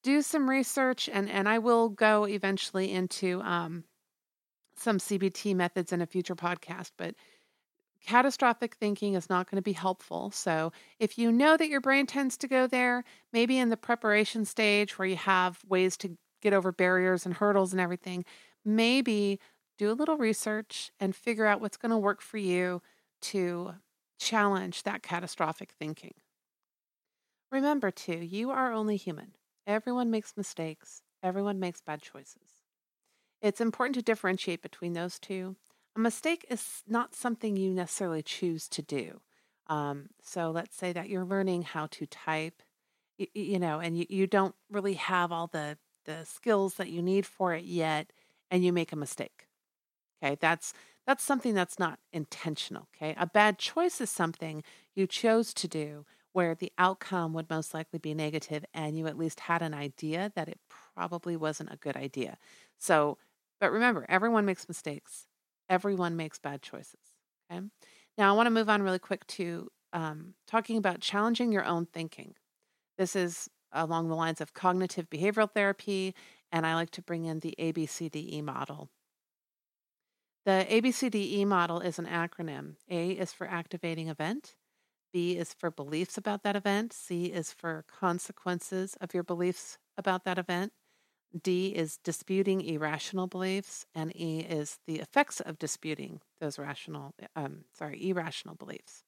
do 0.04 0.22
some 0.22 0.50
research 0.50 1.10
and 1.12 1.30
and 1.30 1.48
I 1.48 1.60
will 1.60 1.90
go 1.90 2.26
eventually 2.26 2.92
into 2.92 3.42
um, 3.42 3.84
some 4.76 4.98
CBT 4.98 5.56
methods 5.56 5.92
in 5.92 6.02
a 6.02 6.08
future 6.08 6.36
podcast, 6.36 6.92
but 6.98 7.16
catastrophic 8.06 8.76
thinking 8.76 9.14
is 9.14 9.30
not 9.30 9.50
going 9.50 9.58
to 9.58 9.62
be 9.62 9.74
helpful. 9.74 10.32
So, 10.32 10.72
if 11.00 11.18
you 11.18 11.32
know 11.32 11.56
that 11.58 11.70
your 11.70 11.82
brain 11.82 12.08
tends 12.08 12.38
to 12.38 12.48
go 12.48 12.68
there, 12.68 13.04
maybe 13.32 13.58
in 13.58 13.70
the 13.70 13.78
preparation 13.78 14.46
stage 14.46 14.98
where 14.98 15.08
you 15.08 15.18
have 15.18 15.60
ways 15.68 15.98
to 15.98 16.18
get 16.42 16.54
over 16.54 16.72
barriers 16.72 17.26
and 17.26 17.36
hurdles 17.36 17.72
and 17.72 17.80
everything, 17.80 18.26
maybe 18.66 19.40
do 19.78 19.92
a 19.92 19.94
little 19.94 20.18
research 20.18 20.92
and 21.00 21.16
figure 21.16 21.46
out 21.46 21.62
what's 21.62 21.78
going 21.78 21.92
to 21.92 21.98
work 21.98 22.22
for 22.22 22.38
you 22.38 22.82
to 23.22 23.74
challenge 24.20 24.84
that 24.84 25.04
catastrophic 25.04 25.72
thinking. 25.80 26.14
Remember, 27.52 27.92
too, 27.92 28.18
you 28.18 28.52
are 28.52 28.72
only 28.72 28.98
human. 28.98 29.36
Everyone 29.68 30.10
makes 30.10 30.38
mistakes, 30.38 31.02
everyone 31.22 31.60
makes 31.60 31.82
bad 31.82 32.02
choices. 32.02 32.64
It's 33.42 33.62
important 33.62 33.96
to 33.96 34.02
differentiate 34.02 34.62
between 34.62 34.94
those 34.94 35.20
two. 35.20 35.56
A 35.96 36.00
mistake 36.00 36.46
is 36.50 36.84
not 36.88 37.16
something 37.16 37.58
you 37.58 37.74
necessarily 37.74 38.24
choose 38.24 38.68
to 38.70 38.82
do. 38.82 39.22
Um, 39.68 40.10
so 40.22 40.52
let's 40.52 40.76
say 40.76 40.94
that 40.94 41.10
you're 41.10 41.26
learning 41.26 41.64
how 41.64 41.88
to 41.88 42.06
type, 42.06 42.62
you, 43.18 43.28
you 43.34 43.60
know, 43.60 43.80
and 43.80 43.98
you, 43.98 44.06
you 44.10 44.28
don't 44.28 44.56
really 44.70 44.96
have 44.96 45.32
all 45.32 45.48
the, 45.48 45.78
the 46.06 46.26
skills 46.26 46.76
that 46.76 46.90
you 46.90 47.02
need 47.02 47.26
for 47.26 47.54
it 47.54 47.66
yet, 47.66 48.12
and 48.52 48.64
you 48.64 48.74
make 48.74 48.92
a 48.92 48.98
mistake. 48.98 49.48
Okay, 50.24 50.38
that's 50.40 50.74
that's 51.08 51.24
something 51.24 51.54
that's 51.56 51.80
not 51.80 52.00
intentional. 52.14 52.88
Okay, 52.96 53.16
a 53.18 53.26
bad 53.26 53.58
choice 53.58 54.00
is 54.02 54.10
something 54.10 54.64
you 54.94 55.08
chose 55.08 55.54
to 55.56 55.68
do 55.68 56.06
where 56.34 56.56
the 56.56 56.72
outcome 56.78 57.34
would 57.34 57.50
most 57.50 57.74
likely 57.74 58.00
be 58.00 58.14
negative, 58.14 58.64
and 58.74 58.98
you 58.98 59.08
at 59.08 59.18
least 59.18 59.42
had 59.42 59.62
an 59.62 59.74
idea 59.74 60.32
that 60.36 60.48
it 60.48 60.60
probably 60.96 61.36
wasn't 61.36 61.74
a 61.74 61.78
good 61.78 61.98
idea. 61.98 62.38
So, 62.78 63.18
but 63.60 63.72
remember, 63.72 64.06
everyone 64.10 64.46
makes 64.46 64.68
mistakes 64.68 65.28
everyone 65.72 66.18
makes 66.18 66.38
bad 66.38 66.62
choices. 66.62 67.00
Okay. 67.50 67.66
Now, 68.18 68.32
I 68.32 68.36
want 68.36 68.48
to 68.48 68.52
move 68.52 68.70
on 68.70 68.84
really 68.84 69.00
quick 69.00 69.26
to 69.28 69.70
um, 69.94 70.36
talking 70.46 70.78
about 70.78 71.00
challenging 71.00 71.52
your 71.52 71.66
own 71.66 71.88
thinking. 71.88 72.36
This 72.98 73.16
is 73.16 73.50
along 73.72 74.10
the 74.10 74.16
lines 74.16 74.42
of 74.42 74.54
cognitive 74.54 75.10
behavioral 75.10 75.50
therapy, 75.50 76.14
and 76.52 76.68
I 76.68 76.76
like 76.76 76.92
to 76.92 77.02
bring 77.02 77.24
in 77.24 77.40
the 77.40 77.56
ABCDE 77.58 78.44
model. 78.44 78.90
The 80.46 80.68
ABCDE 80.70 81.46
model 81.46 81.80
is 81.80 81.98
an 81.98 82.06
acronym. 82.06 82.76
A 82.90 83.12
is 83.12 83.32
for 83.32 83.48
activating 83.48 84.10
event, 84.10 84.56
B 85.12 85.38
is 85.38 85.54
for 85.54 85.70
beliefs 85.70 86.18
about 86.18 86.44
that 86.44 86.56
event, 86.56 86.94
C 86.94 87.26
is 87.26 87.52
for 87.52 87.86
consequences 87.88 88.96
of 89.02 89.14
your 89.14 89.24
beliefs 89.24 89.78
about 89.98 90.24
that 90.26 90.38
event, 90.38 90.72
D 91.40 91.68
is 91.70 91.98
disputing 91.98 92.62
irrational 92.62 93.28
beliefs, 93.28 93.86
and 93.96 94.16
E 94.16 94.40
is 94.40 94.80
the 94.86 95.00
effects 95.00 95.40
of 95.40 95.58
disputing 95.58 96.22
those 96.40 96.60
rational, 96.60 97.14
um, 97.36 97.66
sorry, 97.74 98.10
irrational 98.10 98.56
beliefs. 98.56 99.04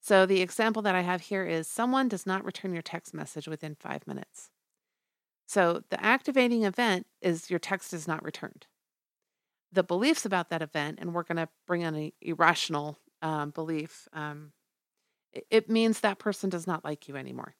So 0.00 0.26
the 0.26 0.42
example 0.42 0.82
that 0.82 0.94
I 0.94 1.00
have 1.00 1.22
here 1.22 1.46
is 1.46 1.66
someone 1.66 2.08
does 2.08 2.26
not 2.26 2.44
return 2.44 2.74
your 2.74 2.82
text 2.82 3.14
message 3.14 3.48
within 3.48 3.74
five 3.74 4.06
minutes. 4.06 4.50
So 5.46 5.82
the 5.88 6.02
activating 6.04 6.64
event 6.64 7.06
is 7.22 7.48
your 7.48 7.58
text 7.58 7.94
is 7.94 8.06
not 8.06 8.22
returned. 8.22 8.66
The 9.72 9.82
beliefs 9.82 10.26
about 10.26 10.50
that 10.50 10.62
event, 10.62 10.98
and 11.00 11.14
we're 11.14 11.22
going 11.22 11.36
to 11.36 11.48
bring 11.66 11.80
in 11.80 11.94
an 11.94 12.12
irrational 12.20 12.98
um, 13.22 13.50
belief, 13.50 14.06
um, 14.12 14.52
it 15.50 15.68
means 15.70 16.00
that 16.00 16.18
person 16.18 16.50
does 16.50 16.66
not 16.66 16.84
like 16.84 17.08
you 17.08 17.16
anymore. 17.16 17.54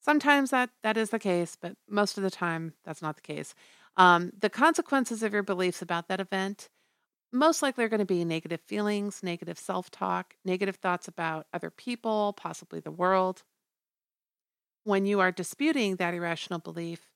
Sometimes 0.00 0.50
that 0.50 0.70
that 0.82 0.96
is 0.96 1.10
the 1.10 1.18
case, 1.18 1.56
but 1.60 1.76
most 1.88 2.16
of 2.16 2.22
the 2.22 2.30
time 2.30 2.74
that's 2.84 3.02
not 3.02 3.16
the 3.16 3.22
case. 3.22 3.54
Um, 3.96 4.30
the 4.38 4.50
consequences 4.50 5.22
of 5.22 5.32
your 5.32 5.42
beliefs 5.42 5.82
about 5.82 6.08
that 6.08 6.20
event 6.20 6.68
most 7.32 7.62
likely 7.62 7.84
are 7.84 7.88
going 7.88 7.98
to 7.98 8.06
be 8.06 8.24
negative 8.24 8.60
feelings, 8.60 9.22
negative 9.22 9.58
self 9.58 9.90
talk, 9.90 10.34
negative 10.44 10.76
thoughts 10.76 11.08
about 11.08 11.46
other 11.52 11.70
people, 11.70 12.34
possibly 12.34 12.80
the 12.80 12.90
world. 12.90 13.42
When 14.84 15.06
you 15.06 15.18
are 15.20 15.32
disputing 15.32 15.96
that 15.96 16.14
irrational 16.14 16.60
belief, 16.60 17.10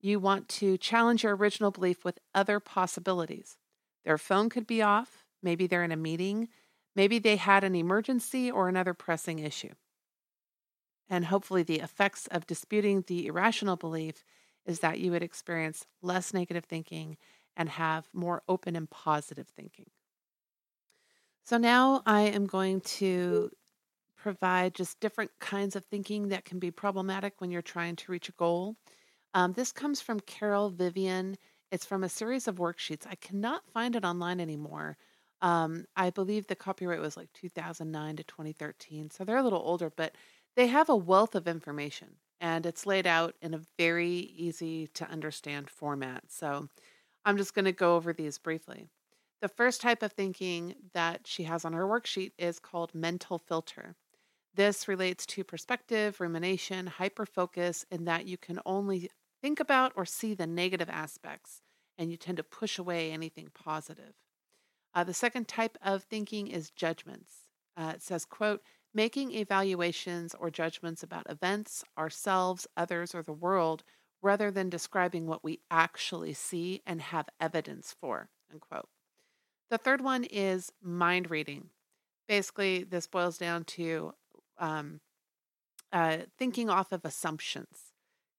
you 0.00 0.20
want 0.20 0.48
to 0.48 0.78
challenge 0.78 1.24
your 1.24 1.34
original 1.34 1.70
belief 1.72 2.04
with 2.04 2.20
other 2.34 2.60
possibilities. 2.60 3.56
Their 4.04 4.18
phone 4.18 4.48
could 4.48 4.66
be 4.66 4.80
off, 4.80 5.24
maybe 5.42 5.66
they're 5.66 5.82
in 5.82 5.92
a 5.92 5.96
meeting, 5.96 6.48
maybe 6.94 7.18
they 7.18 7.36
had 7.36 7.64
an 7.64 7.74
emergency 7.74 8.50
or 8.50 8.68
another 8.68 8.94
pressing 8.94 9.38
issue. 9.38 9.72
And 11.08 11.24
hopefully, 11.26 11.62
the 11.62 11.80
effects 11.80 12.26
of 12.28 12.46
disputing 12.46 13.02
the 13.02 13.26
irrational 13.26 13.76
belief 13.76 14.24
is 14.66 14.80
that 14.80 15.00
you 15.00 15.10
would 15.10 15.22
experience 15.22 15.86
less 16.02 16.34
negative 16.34 16.64
thinking 16.66 17.16
and 17.56 17.68
have 17.70 18.08
more 18.12 18.42
open 18.48 18.76
and 18.76 18.88
positive 18.90 19.48
thinking. 19.48 19.90
So, 21.44 21.56
now 21.56 22.02
I 22.04 22.22
am 22.22 22.46
going 22.46 22.80
to 22.82 23.50
provide 24.16 24.74
just 24.74 25.00
different 25.00 25.30
kinds 25.40 25.76
of 25.76 25.84
thinking 25.84 26.28
that 26.28 26.44
can 26.44 26.58
be 26.58 26.70
problematic 26.70 27.40
when 27.40 27.50
you're 27.50 27.62
trying 27.62 27.96
to 27.96 28.12
reach 28.12 28.28
a 28.28 28.32
goal. 28.32 28.76
Um, 29.34 29.52
this 29.52 29.72
comes 29.72 30.00
from 30.00 30.20
Carol 30.20 30.70
Vivyan. 30.70 31.36
It's 31.70 31.86
from 31.86 32.04
a 32.04 32.08
series 32.08 32.48
of 32.48 32.56
worksheets. 32.56 33.06
I 33.06 33.14
cannot 33.16 33.68
find 33.70 33.96
it 33.96 34.04
online 34.04 34.40
anymore. 34.40 34.98
Um, 35.40 35.84
I 35.96 36.10
believe 36.10 36.46
the 36.46 36.56
copyright 36.56 37.00
was 37.00 37.16
like 37.16 37.32
2009 37.34 38.16
to 38.16 38.24
2013, 38.24 39.10
so 39.10 39.24
they're 39.24 39.36
a 39.36 39.42
little 39.42 39.62
older, 39.64 39.92
but 39.94 40.14
they 40.56 40.66
have 40.66 40.88
a 40.88 40.96
wealth 40.96 41.34
of 41.34 41.46
information 41.46 42.16
and 42.40 42.66
it's 42.66 42.86
laid 42.86 43.06
out 43.06 43.34
in 43.42 43.54
a 43.54 43.60
very 43.76 44.08
easy 44.10 44.88
to 44.94 45.08
understand 45.08 45.70
format. 45.70 46.24
So 46.28 46.68
I'm 47.24 47.36
just 47.36 47.54
going 47.54 47.64
to 47.64 47.72
go 47.72 47.96
over 47.96 48.12
these 48.12 48.38
briefly. 48.38 48.86
The 49.40 49.48
first 49.48 49.80
type 49.80 50.02
of 50.02 50.12
thinking 50.12 50.74
that 50.94 51.26
she 51.26 51.44
has 51.44 51.64
on 51.64 51.72
her 51.72 51.84
worksheet 51.84 52.32
is 52.38 52.58
called 52.58 52.94
mental 52.94 53.38
filter. 53.38 53.94
This 54.54 54.88
relates 54.88 55.26
to 55.26 55.44
perspective, 55.44 56.20
rumination, 56.20 56.92
hyperfocus, 56.98 57.84
in 57.90 58.04
that 58.06 58.26
you 58.26 58.36
can 58.36 58.58
only 58.66 59.10
think 59.40 59.60
about 59.60 59.92
or 59.94 60.04
see 60.04 60.34
the 60.34 60.46
negative 60.46 60.90
aspects 60.90 61.62
and 61.96 62.10
you 62.10 62.16
tend 62.16 62.38
to 62.38 62.44
push 62.44 62.78
away 62.78 63.12
anything 63.12 63.48
positive. 63.54 64.14
Uh, 64.98 65.04
the 65.04 65.14
second 65.14 65.46
type 65.46 65.78
of 65.80 66.02
thinking 66.02 66.48
is 66.48 66.72
judgments. 66.72 67.46
Uh, 67.76 67.92
it 67.94 68.02
says, 68.02 68.24
quote, 68.24 68.60
making 68.92 69.30
evaluations 69.30 70.34
or 70.40 70.50
judgments 70.50 71.04
about 71.04 71.24
events, 71.30 71.84
ourselves, 71.96 72.66
others, 72.76 73.14
or 73.14 73.22
the 73.22 73.32
world, 73.32 73.84
rather 74.22 74.50
than 74.50 74.68
describing 74.68 75.24
what 75.24 75.44
we 75.44 75.60
actually 75.70 76.32
see 76.32 76.82
and 76.84 77.00
have 77.00 77.28
evidence 77.40 77.94
for. 78.00 78.28
Unquote. 78.52 78.88
The 79.70 79.78
third 79.78 80.00
one 80.00 80.24
is 80.24 80.72
mind 80.82 81.30
reading. 81.30 81.68
Basically, 82.26 82.82
this 82.82 83.06
boils 83.06 83.38
down 83.38 83.62
to 83.66 84.14
um, 84.58 84.98
uh, 85.92 86.16
thinking 86.36 86.68
off 86.68 86.90
of 86.90 87.04
assumptions. 87.04 87.92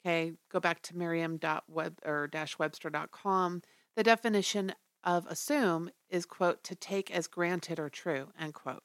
Okay, 0.05 0.33
go 0.51 0.59
back 0.59 0.81
to 0.81 0.97
Merriam.web 0.97 1.99
or 2.05 2.27
dash 2.27 2.59
Webster.com. 2.59 3.61
The 3.95 4.03
definition 4.03 4.73
of 5.03 5.25
assume 5.27 5.89
is 6.09 6.25
quote 6.25 6.63
to 6.65 6.75
take 6.75 7.12
as 7.12 7.27
granted 7.27 7.79
or 7.79 7.89
true 7.89 8.29
end 8.39 8.53
quote. 8.53 8.83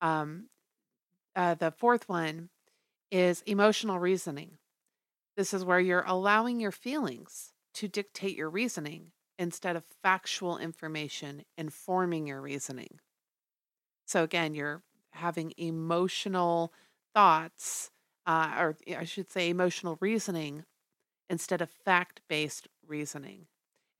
Um, 0.00 0.48
uh, 1.34 1.54
the 1.54 1.70
fourth 1.70 2.08
one 2.08 2.50
is 3.10 3.42
emotional 3.42 3.98
reasoning. 3.98 4.58
This 5.36 5.54
is 5.54 5.64
where 5.64 5.80
you're 5.80 6.04
allowing 6.06 6.60
your 6.60 6.72
feelings 6.72 7.52
to 7.74 7.88
dictate 7.88 8.36
your 8.36 8.50
reasoning 8.50 9.12
instead 9.38 9.76
of 9.76 9.84
factual 10.02 10.58
information 10.58 11.44
informing 11.56 12.26
your 12.26 12.40
reasoning. 12.40 13.00
So, 14.06 14.22
again, 14.22 14.54
you're 14.54 14.82
having 15.12 15.52
emotional 15.56 16.72
thoughts, 17.14 17.90
uh, 18.26 18.54
or 18.58 18.76
I 18.96 19.04
should 19.04 19.30
say, 19.30 19.48
emotional 19.48 19.96
reasoning 20.00 20.64
instead 21.30 21.62
of 21.62 21.70
fact 21.70 22.20
based 22.28 22.68
reasoning. 22.86 23.46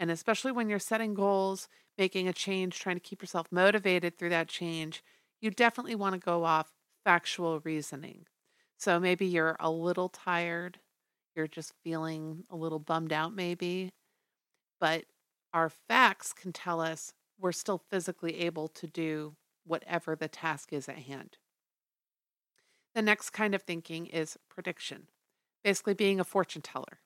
And 0.02 0.10
especially 0.10 0.50
when 0.50 0.68
you're 0.68 0.80
setting 0.80 1.14
goals, 1.14 1.68
making 1.96 2.26
a 2.26 2.32
change, 2.32 2.80
trying 2.80 2.96
to 2.96 3.00
keep 3.00 3.22
yourself 3.22 3.46
motivated 3.52 4.18
through 4.18 4.30
that 4.30 4.48
change, 4.48 5.04
you 5.40 5.52
definitely 5.52 5.94
want 5.94 6.14
to 6.14 6.18
go 6.18 6.44
off 6.44 6.72
factual 7.04 7.60
reasoning. 7.60 8.26
So 8.78 8.98
maybe 8.98 9.26
you're 9.26 9.56
a 9.60 9.70
little 9.70 10.08
tired, 10.08 10.80
you're 11.36 11.46
just 11.46 11.74
feeling 11.84 12.46
a 12.50 12.56
little 12.56 12.80
bummed 12.80 13.12
out, 13.12 13.32
maybe, 13.32 13.92
but 14.80 15.04
our 15.54 15.70
facts 15.70 16.32
can 16.32 16.52
tell 16.52 16.80
us 16.80 17.14
we're 17.38 17.52
still 17.52 17.78
physically 17.78 18.40
able 18.40 18.66
to 18.70 18.88
do 18.88 19.36
whatever 19.64 20.16
the 20.16 20.28
task 20.28 20.72
is 20.72 20.88
at 20.88 20.98
hand. 20.98 21.38
The 22.94 23.02
next 23.02 23.30
kind 23.30 23.54
of 23.54 23.62
thinking 23.64 24.06
is 24.06 24.38
prediction, 24.48 25.10
basically 25.62 25.92
being 25.94 26.18
a 26.18 26.24
fortune 26.24 26.62
teller. 26.62 27.01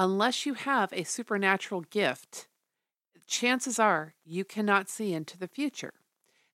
Unless 0.00 0.46
you 0.46 0.54
have 0.54 0.92
a 0.92 1.02
supernatural 1.02 1.80
gift 1.80 2.46
chances 3.26 3.80
are 3.80 4.14
you 4.24 4.44
cannot 4.44 4.88
see 4.88 5.12
into 5.12 5.36
the 5.36 5.48
future. 5.48 5.92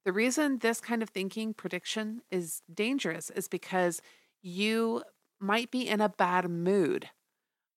The 0.06 0.14
reason 0.14 0.58
this 0.58 0.80
kind 0.80 1.02
of 1.02 1.10
thinking 1.10 1.52
prediction 1.52 2.22
is 2.30 2.62
dangerous 2.72 3.28
is 3.28 3.46
because 3.46 4.00
you 4.40 5.02
might 5.38 5.70
be 5.70 5.86
in 5.86 6.00
a 6.00 6.08
bad 6.08 6.48
mood, 6.48 7.10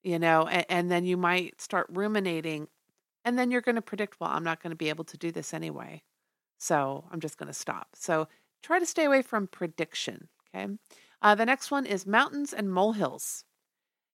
you 0.02 0.18
know, 0.18 0.46
and, 0.46 0.64
and 0.70 0.90
then 0.90 1.04
you 1.04 1.18
might 1.18 1.60
start 1.60 1.86
ruminating, 1.90 2.68
and 3.22 3.38
then 3.38 3.50
you're 3.50 3.60
going 3.60 3.74
to 3.74 3.82
predict, 3.82 4.18
well, 4.18 4.30
I'm 4.30 4.44
not 4.44 4.62
going 4.62 4.70
to 4.70 4.76
be 4.76 4.88
able 4.88 5.04
to 5.04 5.18
do 5.18 5.30
this 5.30 5.52
anyway. 5.52 6.02
So 6.56 7.04
I'm 7.12 7.20
just 7.20 7.36
going 7.36 7.48
to 7.48 7.52
stop. 7.52 7.88
So 7.94 8.26
try 8.62 8.78
to 8.78 8.86
stay 8.86 9.04
away 9.04 9.20
from 9.20 9.46
prediction. 9.46 10.28
Okay. 10.48 10.66
Uh, 11.20 11.34
the 11.34 11.44
next 11.44 11.70
one 11.70 11.84
is 11.84 12.06
mountains 12.06 12.54
and 12.54 12.72
molehills. 12.72 13.44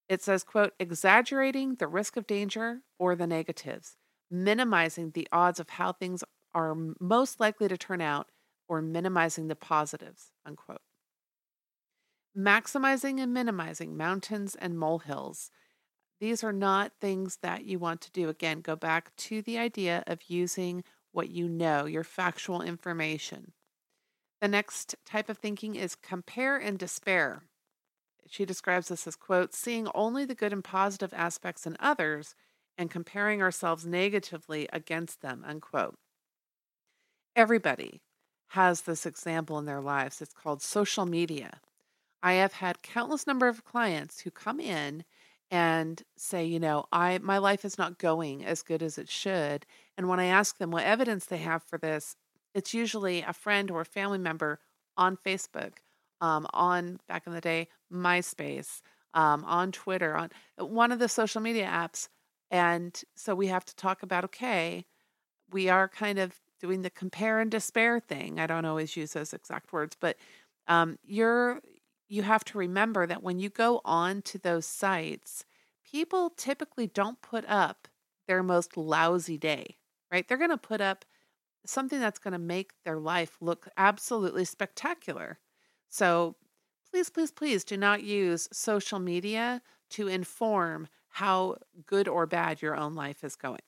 It 0.09 0.23
says, 0.23 0.45
quote, 0.45 0.73
exaggerating 0.79 1.77
the 1.77 1.89
risk 1.89 2.17
of 2.17 2.27
danger 2.27 2.83
or 2.99 3.17
the 3.17 3.27
negatives, 3.27 3.97
minimizing 4.31 5.11
the 5.11 5.29
odds 5.33 5.59
of 5.59 5.71
how 5.71 5.93
things 5.93 6.23
are 6.55 6.77
most 7.01 7.41
likely 7.41 7.69
to 7.69 7.77
turn 7.77 8.01
out, 8.01 8.31
or 8.69 8.81
minimizing 8.81 9.49
the 9.49 9.57
positives, 9.57 10.31
unquote. 10.47 10.81
Maximizing 12.37 13.21
and 13.21 13.33
minimizing 13.33 13.97
mountains 13.97 14.55
and 14.55 14.79
molehills. 14.79 15.51
These 16.21 16.43
are 16.43 16.53
not 16.53 16.93
things 17.01 17.39
that 17.43 17.65
you 17.65 17.79
want 17.79 18.01
to 18.03 18.11
do. 18.11 18.29
Again, 18.29 18.61
go 18.61 18.77
back 18.77 19.15
to 19.17 19.43
the 19.43 19.59
idea 19.59 20.05
of 20.07 20.29
using 20.29 20.85
what 21.13 21.29
you 21.29 21.49
know, 21.49 21.87
your 21.87 22.05
factual 22.05 22.63
information. 22.63 23.53
The 24.41 24.49
next 24.49 24.97
type 25.05 25.29
of 25.29 25.39
thinking 25.39 25.75
is 25.75 25.95
compare 25.95 26.57
and 26.57 26.79
despair. 26.79 27.45
She 28.29 28.45
describes 28.45 28.89
this 28.89 29.07
as, 29.07 29.17
quote, 29.17 29.55
seeing 29.55 29.89
only 29.95 30.25
the 30.25 30.35
good 30.35 30.53
and 30.53 30.65
positive 30.65 31.13
aspects 31.15 31.67
in 31.67 31.77
others 31.79 32.35
and 32.77 32.91
comparing 32.91 33.43
ourselves 33.43 33.87
negatively 33.87 34.69
against 34.73 35.21
them, 35.21 35.45
unquote. 35.47 35.97
Everybody 37.37 38.01
has 38.49 38.83
this 38.83 39.07
example 39.07 39.59
in 39.59 39.65
their 39.65 39.81
lives. 39.81 40.23
It's 40.23 40.33
called 40.33 40.63
social 40.63 41.07
media. 41.07 41.61
I 42.23 42.35
have 42.35 42.55
had 42.55 42.83
countless 42.83 43.27
number 43.27 43.49
of 43.49 43.65
clients 43.65 44.21
who 44.21 44.31
come 44.31 44.61
in 44.61 45.05
and 45.51 46.03
say, 46.17 46.45
you 46.45 46.59
know, 46.59 46.87
I 46.91 47.19
my 47.19 47.39
life 47.39 47.65
is 47.65 47.77
not 47.77 47.99
going 47.99 48.45
as 48.45 48.63
good 48.63 48.83
as 48.83 48.99
it 48.99 49.09
should. 49.09 49.67
And 49.97 50.09
when 50.09 50.19
I 50.19 50.27
ask 50.27 50.59
them 50.59 50.71
what 50.71 50.85
evidence 50.85 51.27
they 51.27 51.39
have 51.39 51.63
for 51.63 51.79
this, 51.79 52.17
it's 52.55 52.73
usually 52.75 53.23
a 53.23 53.33
friend 53.33 53.71
or 53.71 53.83
a 53.83 53.85
family 53.85 54.19
member 54.19 54.61
on 54.97 55.17
Facebook, 55.17 55.75
um, 56.25 56.47
on 56.55 56.99
back 57.07 57.27
in 57.27 57.35
the 57.35 57.41
day, 57.41 57.69
MySpace, 57.93 58.81
um, 59.13 59.45
on 59.45 59.73
Twitter, 59.73 60.17
on 60.17 60.31
one 60.57 60.91
of 60.91 60.99
the 60.99 61.09
social 61.09 61.43
media 61.43 61.67
apps. 61.67 62.09
And 62.51 62.99
so 63.15 63.35
we 63.35 63.49
have 63.49 63.65
to 63.67 63.77
talk 63.77 64.03
about 64.03 64.25
okay, 64.25 64.87
we 65.51 65.69
are 65.69 65.87
kind 65.89 66.19
of 66.19 66.41
doing 66.61 66.81
the 66.81 66.91
compare 66.91 67.41
and 67.41 67.51
despair 67.51 68.01
thing. 68.01 68.41
I 68.41 68.47
don't 68.47 68.65
always 68.65 68.97
use 68.97 69.13
those 69.13 69.35
exact 69.35 69.73
words, 69.73 69.97
but 70.01 70.17
um, 70.67 70.99
you're 71.05 71.61
you 72.09 72.23
have 72.23 72.45
to 72.45 72.59
remember 72.59 73.07
that 73.07 73.23
when 73.23 73.39
you 73.39 73.51
go 73.51 73.83
on 73.85 74.23
to 74.23 74.39
those 74.39 74.67
sites, 74.67 75.45
people 75.91 76.31
typically 76.31 76.87
don't 76.87 77.21
put 77.21 77.45
up 77.49 77.89
their 78.29 78.43
most 78.43 78.77
lousy 78.77 79.37
day, 79.37 79.77
right? 80.11 80.27
They're 80.27 80.39
going 80.39 80.51
to 80.51 80.59
put 80.59 80.81
up 80.81 81.05
something 81.67 82.01
that's 82.01 82.19
going 82.19 82.33
to 82.33 82.39
make 82.39 82.73
their 82.85 82.99
life 82.99 83.37
look 83.41 83.69
absolutely 83.77 84.45
spectacular. 84.45 85.39
So 85.95 86.35
please, 86.91 87.09
please, 87.09 87.31
please 87.31 87.63
do 87.63 87.77
not 87.77 88.03
use 88.03 88.49
social 88.53 88.99
media 88.99 89.63
to 89.91 90.09
inform 90.09 90.89
how 91.09 91.59
good 91.87 92.09
or 92.09 92.27
bad 92.27 92.61
your 92.61 92.75
own 92.75 92.95
life 92.95 93.23
is 93.23 93.37
going. 93.37 93.61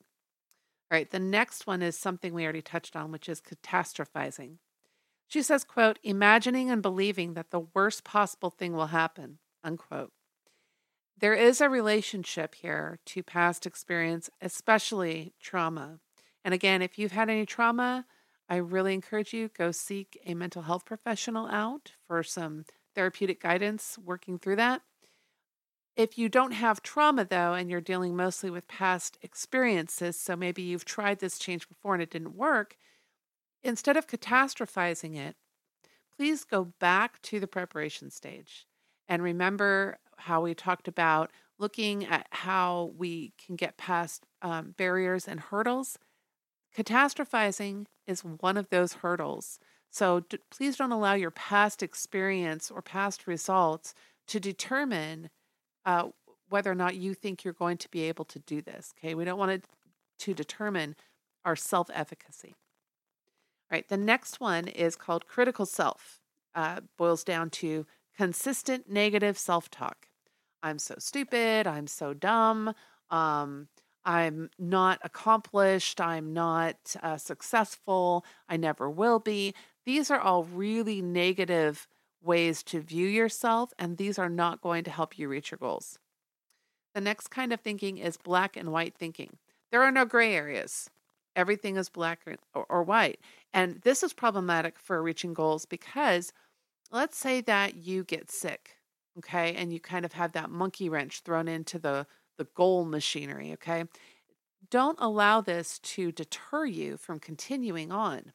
All 0.91 0.97
right, 0.97 1.09
the 1.09 1.19
next 1.19 1.65
one 1.65 1.81
is 1.81 1.97
something 1.97 2.33
we 2.33 2.43
already 2.43 2.61
touched 2.61 2.97
on, 2.97 3.13
which 3.13 3.29
is 3.29 3.39
catastrophizing. 3.39 4.57
She 5.25 5.41
says, 5.41 5.63
quote, 5.63 5.99
imagining 6.03 6.69
and 6.69 6.81
believing 6.81 7.33
that 7.35 7.51
the 7.51 7.65
worst 7.73 8.03
possible 8.03 8.49
thing 8.49 8.73
will 8.73 8.87
happen, 8.87 9.37
unquote. 9.63 10.11
There 11.17 11.33
is 11.33 11.61
a 11.61 11.69
relationship 11.69 12.55
here 12.55 12.99
to 13.05 13.23
past 13.23 13.65
experience, 13.65 14.29
especially 14.41 15.31
trauma. 15.41 15.99
And 16.43 16.53
again, 16.53 16.81
if 16.81 16.99
you've 16.99 17.13
had 17.13 17.29
any 17.29 17.45
trauma, 17.45 18.05
I 18.49 18.57
really 18.57 18.93
encourage 18.93 19.33
you 19.33 19.49
go 19.49 19.71
seek 19.71 20.19
a 20.25 20.33
mental 20.33 20.63
health 20.63 20.85
professional 20.85 21.47
out 21.47 21.93
for 22.07 22.23
some 22.23 22.65
therapeutic 22.95 23.41
guidance 23.41 23.97
working 24.03 24.39
through 24.39 24.55
that. 24.57 24.81
If 25.95 26.17
you 26.17 26.29
don't 26.29 26.51
have 26.51 26.81
trauma 26.81 27.25
though 27.25 27.53
and 27.53 27.69
you're 27.69 27.81
dealing 27.81 28.15
mostly 28.15 28.49
with 28.49 28.67
past 28.67 29.17
experiences, 29.21 30.19
so 30.19 30.35
maybe 30.35 30.61
you've 30.61 30.85
tried 30.85 31.19
this 31.19 31.39
change 31.39 31.67
before 31.67 31.93
and 31.93 32.03
it 32.03 32.11
didn't 32.11 32.35
work, 32.35 32.77
instead 33.63 33.97
of 33.97 34.07
catastrophizing 34.07 35.17
it, 35.17 35.35
please 36.15 36.43
go 36.43 36.73
back 36.79 37.21
to 37.23 37.39
the 37.39 37.47
preparation 37.47 38.09
stage 38.09 38.65
and 39.07 39.21
remember 39.21 39.97
how 40.17 40.41
we 40.41 40.53
talked 40.53 40.87
about 40.87 41.31
looking 41.59 42.05
at 42.05 42.27
how 42.31 42.91
we 42.97 43.33
can 43.43 43.55
get 43.55 43.77
past 43.77 44.25
um, 44.41 44.73
barriers 44.77 45.27
and 45.27 45.39
hurdles 45.39 45.97
Catastrophizing 46.75 47.87
is 48.07 48.23
one 48.23 48.57
of 48.57 48.69
those 48.69 48.93
hurdles. 48.93 49.59
So 49.89 50.21
d- 50.21 50.39
please 50.49 50.77
don't 50.77 50.91
allow 50.91 51.13
your 51.13 51.31
past 51.31 51.83
experience 51.83 52.71
or 52.71 52.81
past 52.81 53.27
results 53.27 53.93
to 54.27 54.39
determine 54.39 55.29
uh, 55.85 56.09
whether 56.49 56.71
or 56.71 56.75
not 56.75 56.95
you 56.95 57.13
think 57.13 57.43
you're 57.43 57.53
going 57.53 57.77
to 57.77 57.89
be 57.89 58.03
able 58.03 58.25
to 58.25 58.39
do 58.39 58.61
this. 58.61 58.93
Okay, 58.97 59.15
we 59.15 59.25
don't 59.25 59.39
want 59.39 59.51
it 59.51 59.65
to 60.19 60.33
determine 60.33 60.95
our 61.45 61.55
self 61.55 61.89
efficacy. 61.93 62.55
All 63.69 63.75
right, 63.75 63.87
the 63.87 63.97
next 63.97 64.39
one 64.39 64.67
is 64.67 64.95
called 64.95 65.27
critical 65.27 65.65
self. 65.65 66.19
Uh, 66.55 66.81
boils 66.97 67.23
down 67.23 67.49
to 67.51 67.85
consistent 68.15 68.89
negative 68.89 69.37
self 69.37 69.69
talk. 69.69 70.07
I'm 70.63 70.79
so 70.79 70.95
stupid. 70.97 71.67
I'm 71.67 71.87
so 71.87 72.13
dumb. 72.13 72.73
Um, 73.09 73.67
I'm 74.07 74.49
not 74.57 74.99
accomplished. 75.03 75.99
I'm 75.99 76.31
not 76.31 76.95
uh, 77.03 77.17
successful. 77.17 78.25
I 78.47 78.55
never 78.55 78.89
will 78.89 79.19
be. 79.19 79.53
These 79.85 80.09
are 80.09 80.19
all 80.19 80.45
really 80.45 81.01
negative 81.01 81.89
ways 82.23 82.63
to 82.63 82.79
view 82.79 83.05
yourself, 83.05 83.73
and 83.77 83.97
these 83.97 84.17
are 84.17 84.29
not 84.29 84.61
going 84.61 84.85
to 84.85 84.91
help 84.91 85.19
you 85.19 85.27
reach 85.27 85.51
your 85.51 85.57
goals. 85.57 85.99
The 86.95 87.01
next 87.01 87.27
kind 87.27 87.51
of 87.51 87.59
thinking 87.59 87.97
is 87.97 88.15
black 88.15 88.55
and 88.55 88.71
white 88.71 88.95
thinking. 88.95 89.37
There 89.71 89.83
are 89.83 89.91
no 89.91 90.05
gray 90.05 90.33
areas. 90.33 90.89
Everything 91.35 91.75
is 91.75 91.89
black 91.89 92.21
or, 92.55 92.65
or 92.69 92.83
white. 92.83 93.19
And 93.53 93.81
this 93.81 94.03
is 94.03 94.13
problematic 94.13 94.79
for 94.79 95.03
reaching 95.03 95.33
goals 95.33 95.65
because 95.65 96.31
let's 96.91 97.17
say 97.17 97.41
that 97.41 97.75
you 97.75 98.05
get 98.05 98.31
sick, 98.31 98.77
okay, 99.17 99.53
and 99.53 99.73
you 99.73 99.81
kind 99.81 100.05
of 100.05 100.13
have 100.13 100.31
that 100.31 100.49
monkey 100.49 100.87
wrench 100.87 101.19
thrown 101.19 101.49
into 101.49 101.77
the 101.77 102.07
the 102.37 102.47
goal 102.55 102.85
machinery, 102.85 103.53
okay? 103.53 103.85
Don't 104.69 104.97
allow 104.99 105.41
this 105.41 105.79
to 105.79 106.11
deter 106.11 106.65
you 106.65 106.97
from 106.97 107.19
continuing 107.19 107.91
on, 107.91 108.33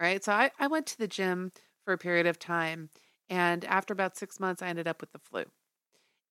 right? 0.00 0.22
So 0.22 0.32
I, 0.32 0.50
I 0.58 0.66
went 0.66 0.86
to 0.86 0.98
the 0.98 1.08
gym 1.08 1.52
for 1.84 1.92
a 1.92 1.98
period 1.98 2.26
of 2.26 2.38
time, 2.38 2.90
and 3.28 3.64
after 3.64 3.92
about 3.92 4.16
six 4.16 4.38
months, 4.38 4.62
I 4.62 4.68
ended 4.68 4.88
up 4.88 5.00
with 5.00 5.12
the 5.12 5.18
flu. 5.18 5.44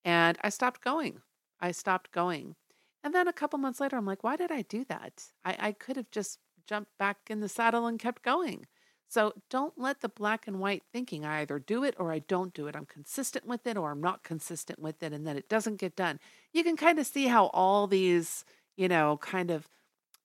And 0.04 0.38
I 0.42 0.48
stopped 0.50 0.82
going. 0.82 1.20
I 1.60 1.72
stopped 1.72 2.12
going. 2.12 2.56
And 3.02 3.14
then 3.14 3.28
a 3.28 3.32
couple 3.32 3.58
months 3.58 3.80
later, 3.80 3.96
I'm 3.96 4.06
like, 4.06 4.24
why 4.24 4.36
did 4.36 4.50
I 4.50 4.62
do 4.62 4.84
that? 4.88 5.24
I, 5.44 5.56
I 5.58 5.72
could 5.72 5.96
have 5.96 6.10
just 6.10 6.38
jumped 6.66 6.96
back 6.98 7.18
in 7.28 7.40
the 7.40 7.48
saddle 7.48 7.86
and 7.86 7.98
kept 7.98 8.22
going. 8.22 8.66
So 9.14 9.32
don't 9.48 9.78
let 9.78 10.00
the 10.00 10.08
black 10.08 10.48
and 10.48 10.58
white 10.58 10.82
thinking, 10.92 11.24
I 11.24 11.42
either 11.42 11.60
do 11.60 11.84
it 11.84 11.94
or 12.00 12.10
I 12.10 12.18
don't 12.18 12.52
do 12.52 12.66
it. 12.66 12.74
I'm 12.74 12.84
consistent 12.84 13.46
with 13.46 13.64
it 13.64 13.76
or 13.76 13.92
I'm 13.92 14.00
not 14.00 14.24
consistent 14.24 14.80
with 14.80 15.04
it, 15.04 15.12
and 15.12 15.24
then 15.24 15.36
it 15.36 15.48
doesn't 15.48 15.76
get 15.76 15.94
done. 15.94 16.18
You 16.52 16.64
can 16.64 16.76
kind 16.76 16.98
of 16.98 17.06
see 17.06 17.28
how 17.28 17.46
all 17.54 17.86
these, 17.86 18.44
you 18.76 18.88
know, 18.88 19.16
kind 19.18 19.52
of 19.52 19.68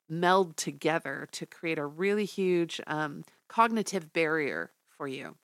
meld 0.09 0.57
together 0.57 1.27
to 1.33 1.45
create 1.45 1.77
a 1.77 1.85
really 1.85 2.25
huge 2.25 2.81
um, 2.87 3.25
cognitive 3.47 4.11
barrier 4.11 4.71
for 4.87 5.07
you. 5.07 5.35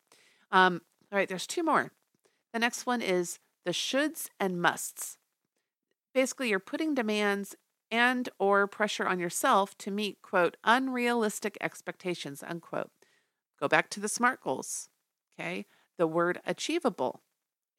Um, 0.52 0.82
all 1.12 1.20
right, 1.20 1.30
there's 1.30 1.46
two 1.46 1.62
more. 1.62 1.92
The 2.52 2.58
next 2.58 2.88
one 2.88 3.04
is 3.04 3.38
the 3.64 3.74
shoulds 3.74 4.28
and 4.40 4.60
musts. 4.60 5.20
Basically, 6.16 6.50
you're 6.50 6.58
putting 6.58 6.96
demands 6.96 7.56
and 7.92 8.28
or 8.40 8.66
pressure 8.66 9.06
on 9.06 9.20
yourself 9.20 9.78
to 9.78 9.92
meet 9.92 10.24
quote 10.24 10.58
unrealistic 10.64 11.60
expectations 11.62 12.42
unquote 12.42 12.90
Go 13.60 13.68
back 13.68 13.90
to 13.92 14.00
the 14.00 14.10
SMART 14.10 14.42
goals. 14.42 14.90
Okay. 15.40 15.66
The 15.98 16.08
word 16.08 16.42
achievable 16.46 17.22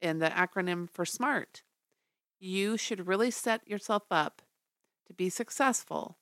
in 0.00 0.18
the 0.18 0.28
acronym 0.30 0.88
for 0.90 1.04
SMART. 1.04 1.62
You 2.38 2.76
should 2.76 3.06
really 3.06 3.30
set 3.30 3.66
yourself 3.68 4.04
up 4.10 4.42
to 5.06 5.14
be 5.14 5.28
successful 5.30 6.18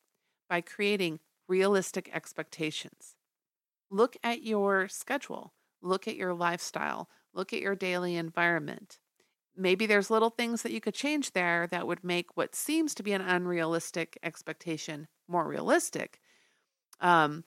by 0.49 0.61
creating 0.61 1.21
realistic 1.49 2.11
expectations. 2.13 3.17
Look 3.91 4.17
at 4.23 4.43
your 4.43 4.89
schedule, 4.89 5.55
look 5.83 6.09
at 6.09 6.17
your 6.17 6.35
lifestyle, 6.35 7.09
look 7.33 7.53
at 7.53 7.61
your 7.61 7.75
daily 7.77 8.17
environment. 8.17 8.99
maybe 9.57 9.87
there's 9.87 10.11
little 10.11 10.31
things 10.31 10.63
that 10.63 10.73
you 10.73 10.81
could 10.81 10.95
change 10.95 11.33
there 11.33 11.67
that 11.69 11.87
would 11.87 12.03
make 12.05 12.37
what 12.37 12.55
seems 12.55 12.95
to 12.95 13.03
be 13.03 13.13
an 13.13 13.21
unrealistic 13.21 14.19
expectation 14.23 15.07
more 15.29 15.47
realistic. 15.47 16.21
Um, 17.01 17.45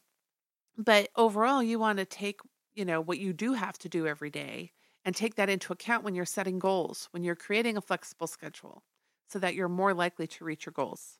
but 0.77 1.09
overall, 1.15 1.63
you 1.63 1.79
want 1.79 1.99
to 1.99 2.05
take, 2.05 2.41
you 2.75 2.85
know, 2.85 3.01
what 3.01 3.19
you 3.19 3.33
do 3.33 3.53
have 3.53 3.77
to 3.79 3.89
do 3.89 4.07
every 4.07 4.29
day 4.29 4.71
and 5.03 5.15
take 5.15 5.35
that 5.35 5.49
into 5.49 5.73
account 5.73 6.03
when 6.03 6.15
you're 6.15 6.25
setting 6.25 6.59
goals, 6.59 7.07
when 7.11 7.23
you're 7.23 7.35
creating 7.35 7.77
a 7.77 7.81
flexible 7.81 8.27
schedule, 8.27 8.83
so 9.27 9.39
that 9.39 9.55
you're 9.55 9.69
more 9.69 9.93
likely 9.93 10.27
to 10.27 10.45
reach 10.45 10.65
your 10.65 10.73
goals. 10.73 11.17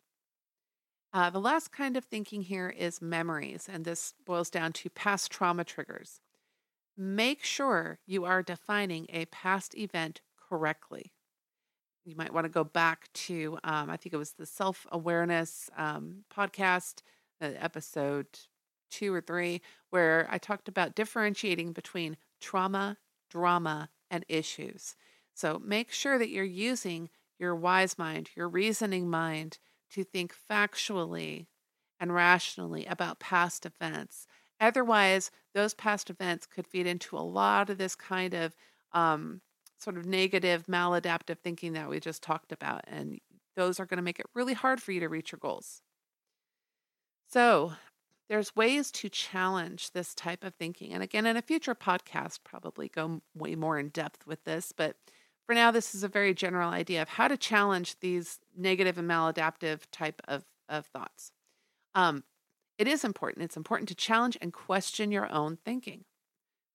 Uh, 1.14 1.30
the 1.30 1.40
last 1.40 1.72
kind 1.72 1.98
of 1.98 2.06
thinking 2.06 2.42
here 2.42 2.70
is 2.70 3.02
memories, 3.02 3.68
and 3.72 3.86
this 3.86 4.14
boils 4.26 4.50
down 4.50 4.74
to 4.74 4.90
past 4.90 5.32
trauma 5.32 5.64
triggers. 5.64 6.20
Make 6.98 7.44
sure 7.44 8.00
you 8.06 8.26
are 8.26 8.44
defining 8.44 9.08
a 9.10 9.26
past 9.26 9.76
event 9.76 10.22
correctly. 10.38 11.14
You 12.06 12.16
might 12.16 12.34
want 12.34 12.46
to 12.46 12.50
go 12.50 12.64
back 12.64 13.12
to, 13.14 13.58
um, 13.64 13.90
I 13.90 13.98
think 13.98 14.14
it 14.14 14.18
was 14.18 14.34
the 14.34 14.46
self 14.46 14.86
awareness 14.92 15.70
um, 15.78 16.24
podcast, 16.34 17.02
uh, 17.42 17.52
episode 17.58 18.28
two 18.90 19.14
or 19.14 19.22
three, 19.22 19.62
where 19.90 20.28
I 20.30 20.38
talked 20.38 20.68
about 20.68 20.96
differentiating 20.96 21.74
between 21.74 22.18
trauma, 22.40 22.98
drama, 23.30 23.90
and 24.10 24.26
issues. 24.28 24.96
So 25.34 25.62
make 25.64 25.92
sure 25.92 26.18
that 26.18 26.30
you're 26.30 26.44
using 26.44 27.10
your 27.40 27.56
wise 27.56 27.98
mind, 27.98 28.30
your 28.36 28.50
reasoning 28.50 29.10
mind, 29.10 29.60
to 29.92 30.04
think 30.04 30.34
factually 30.50 31.48
and 32.00 32.14
rationally 32.14 32.86
about 32.86 33.20
past 33.20 33.66
events. 33.66 34.28
Otherwise, 34.60 35.32
those 35.54 35.74
past 35.74 36.10
events 36.10 36.46
could 36.46 36.68
feed 36.68 36.88
into 36.88 37.18
a 37.18 37.20
lot 37.20 37.70
of 37.70 37.78
this 37.78 37.96
kind 37.96 38.34
of 38.34 38.56
um, 38.92 39.42
sort 39.78 39.98
of 39.98 40.06
negative, 40.06 40.66
maladaptive 40.66 41.40
thinking 41.40 41.74
that 41.74 41.90
we 41.90 42.00
just 42.00 42.24
talked 42.24 42.52
about. 42.52 42.82
And 42.88 43.20
those 43.56 43.80
are 43.80 43.86
going 43.86 43.98
to 43.98 44.04
make 44.04 44.20
it 44.20 44.26
really 44.34 44.54
hard 44.54 44.82
for 44.82 44.92
you 44.92 45.00
to 45.00 45.10
reach 45.10 45.32
your 45.32 45.40
goals. 45.40 45.82
So, 47.30 47.74
there's 48.30 48.56
ways 48.56 48.92
to 48.92 49.10
challenge 49.10 49.92
this 49.92 50.14
type 50.14 50.44
of 50.44 50.54
thinking. 50.56 50.94
And 50.94 51.02
again, 51.02 51.26
in 51.26 51.38
a 51.38 51.42
future 51.42 51.76
podcast, 51.76 52.40
probably 52.44 52.90
go 52.90 53.22
way 53.34 53.56
more 53.56 53.80
in 53.80 53.90
depth 53.90 54.28
with 54.28 54.44
this. 54.44 54.72
But 54.72 54.98
for 55.46 55.56
now, 55.56 55.72
this 55.72 55.96
is 55.96 56.04
a 56.04 56.10
very 56.10 56.34
general 56.34 56.70
idea 56.70 57.02
of 57.02 57.10
how 57.10 57.30
to 57.30 57.38
challenge 57.38 58.00
these 58.00 58.40
negative 58.56 58.98
and 58.98 59.10
maladaptive 59.10 59.82
type 59.92 60.22
of, 60.28 60.44
of 60.68 60.86
thoughts. 60.88 61.32
Um, 61.96 62.24
it 62.78 62.88
is 62.88 63.04
important. 63.04 63.46
It's 63.46 63.58
important 63.58 63.88
to 63.90 63.96
challenge 63.96 64.38
and 64.42 64.52
question 64.52 65.12
your 65.12 65.32
own 65.32 65.58
thinking. 65.64 66.04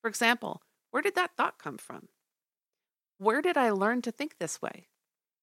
For 0.01 0.09
example, 0.09 0.63
where 0.91 1.03
did 1.03 1.15
that 1.15 1.37
thought 1.37 1.59
come 1.59 1.79
from? 1.79 2.09
Where 3.19 3.43
did 3.43 3.57
I 3.57 3.71
learn 3.71 4.03
to 4.03 4.11
think 4.11 4.39
this 4.39 4.61
way? 4.61 4.89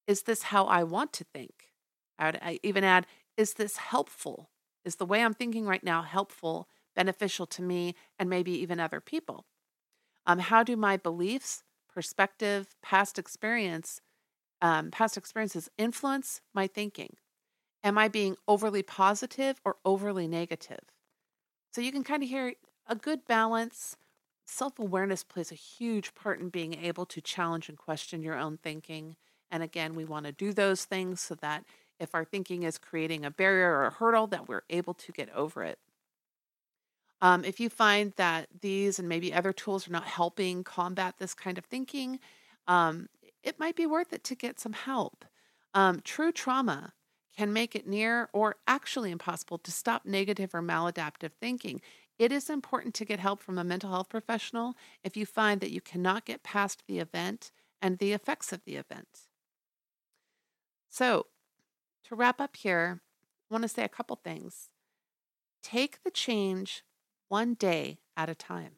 Is 0.07 0.23
this 0.23 0.43
how 0.43 0.65
I 0.65 0.83
want 0.83 1.13
to 1.13 1.23
think? 1.23 1.69
I 2.17 2.25
would 2.25 2.59
even 2.63 2.83
add, 2.83 3.05
is 3.37 3.53
this 3.53 3.77
helpful? 3.77 4.49
Is 4.89 4.95
the 4.95 5.05
way 5.05 5.21
I'm 5.23 5.35
thinking 5.35 5.67
right 5.67 5.83
now 5.83 6.01
helpful, 6.01 6.67
beneficial 6.95 7.45
to 7.45 7.61
me, 7.61 7.93
and 8.17 8.27
maybe 8.27 8.51
even 8.53 8.79
other 8.79 8.99
people? 8.99 9.45
Um, 10.25 10.39
how 10.39 10.63
do 10.63 10.75
my 10.75 10.97
beliefs, 10.97 11.61
perspective, 11.93 12.75
past 12.81 13.19
experience, 13.19 14.01
um, 14.63 14.89
past 14.89 15.15
experiences 15.15 15.69
influence 15.77 16.41
my 16.55 16.65
thinking? 16.65 17.17
Am 17.83 17.99
I 17.99 18.07
being 18.07 18.35
overly 18.47 18.81
positive 18.81 19.61
or 19.63 19.75
overly 19.85 20.27
negative? 20.27 20.79
So 21.71 21.81
you 21.81 21.91
can 21.91 22.03
kind 22.03 22.23
of 22.23 22.29
hear 22.29 22.55
a 22.87 22.95
good 22.95 23.27
balance 23.27 23.95
self 24.47 24.79
awareness 24.79 25.23
plays 25.23 25.51
a 25.51 25.55
huge 25.55 26.15
part 26.15 26.39
in 26.39 26.49
being 26.49 26.73
able 26.73 27.05
to 27.05 27.21
challenge 27.21 27.69
and 27.69 27.77
question 27.77 28.23
your 28.23 28.39
own 28.39 28.57
thinking. 28.57 29.17
And 29.51 29.61
again, 29.61 29.93
we 29.93 30.03
want 30.03 30.25
to 30.25 30.31
do 30.31 30.51
those 30.51 30.83
things 30.83 31.21
so 31.21 31.35
that 31.35 31.63
if 31.99 32.15
our 32.15 32.25
thinking 32.25 32.63
is 32.63 32.77
creating 32.77 33.25
a 33.25 33.31
barrier 33.31 33.71
or 33.71 33.85
a 33.85 33.91
hurdle, 33.91 34.27
that 34.27 34.47
we're 34.47 34.63
able 34.69 34.93
to 34.93 35.11
get 35.11 35.29
over 35.33 35.63
it. 35.63 35.79
Um, 37.21 37.43
if 37.43 37.59
you 37.59 37.69
find 37.69 38.13
that 38.15 38.47
these 38.61 38.97
and 38.97 39.09
maybe 39.09 39.33
other 39.33 39.51
tools 39.51 39.87
are 39.87 39.91
not 39.91 40.05
helping 40.05 40.63
combat 40.63 41.15
this 41.17 41.33
kind 41.33 41.57
of 41.57 41.65
thinking, 41.65 42.19
um, 42.67 43.09
it 43.43 43.59
might 43.59 43.75
be 43.75 43.85
worth 43.85 44.13
it 44.13 44.23
to 44.25 44.35
get 44.35 44.59
some 44.59 44.73
help. 44.73 45.25
Um, 45.73 46.01
true 46.03 46.31
trauma 46.31 46.93
can 47.35 47.51
make 47.53 47.75
it 47.75 47.87
near 47.87 48.29
or 48.33 48.55
actually 48.67 49.11
impossible 49.11 49.57
to 49.59 49.71
stop 49.71 50.05
negative 50.05 50.53
or 50.53 50.61
maladaptive 50.61 51.31
thinking. 51.39 51.81
It 52.17 52.31
is 52.31 52.49
important 52.49 52.93
to 52.95 53.05
get 53.05 53.19
help 53.19 53.41
from 53.41 53.57
a 53.57 53.63
mental 53.63 53.91
health 53.91 54.09
professional 54.09 54.75
if 55.03 55.15
you 55.15 55.25
find 55.25 55.61
that 55.61 55.71
you 55.71 55.79
cannot 55.79 56.25
get 56.25 56.43
past 56.43 56.83
the 56.85 56.99
event 56.99 57.51
and 57.81 57.97
the 57.97 58.11
effects 58.11 58.51
of 58.51 58.63
the 58.65 58.75
event. 58.75 59.27
So, 60.89 61.27
to 62.09 62.15
wrap 62.15 62.41
up 62.41 62.55
here, 62.55 63.01
I 63.49 63.53
want 63.53 63.61
to 63.63 63.69
say 63.69 63.83
a 63.83 63.89
couple 63.89 64.15
things. 64.15 64.69
Take 65.61 66.03
the 66.03 66.11
change 66.11 66.83
one 67.27 67.53
day 67.53 67.99
at 68.17 68.29
a 68.29 68.35
time. 68.35 68.73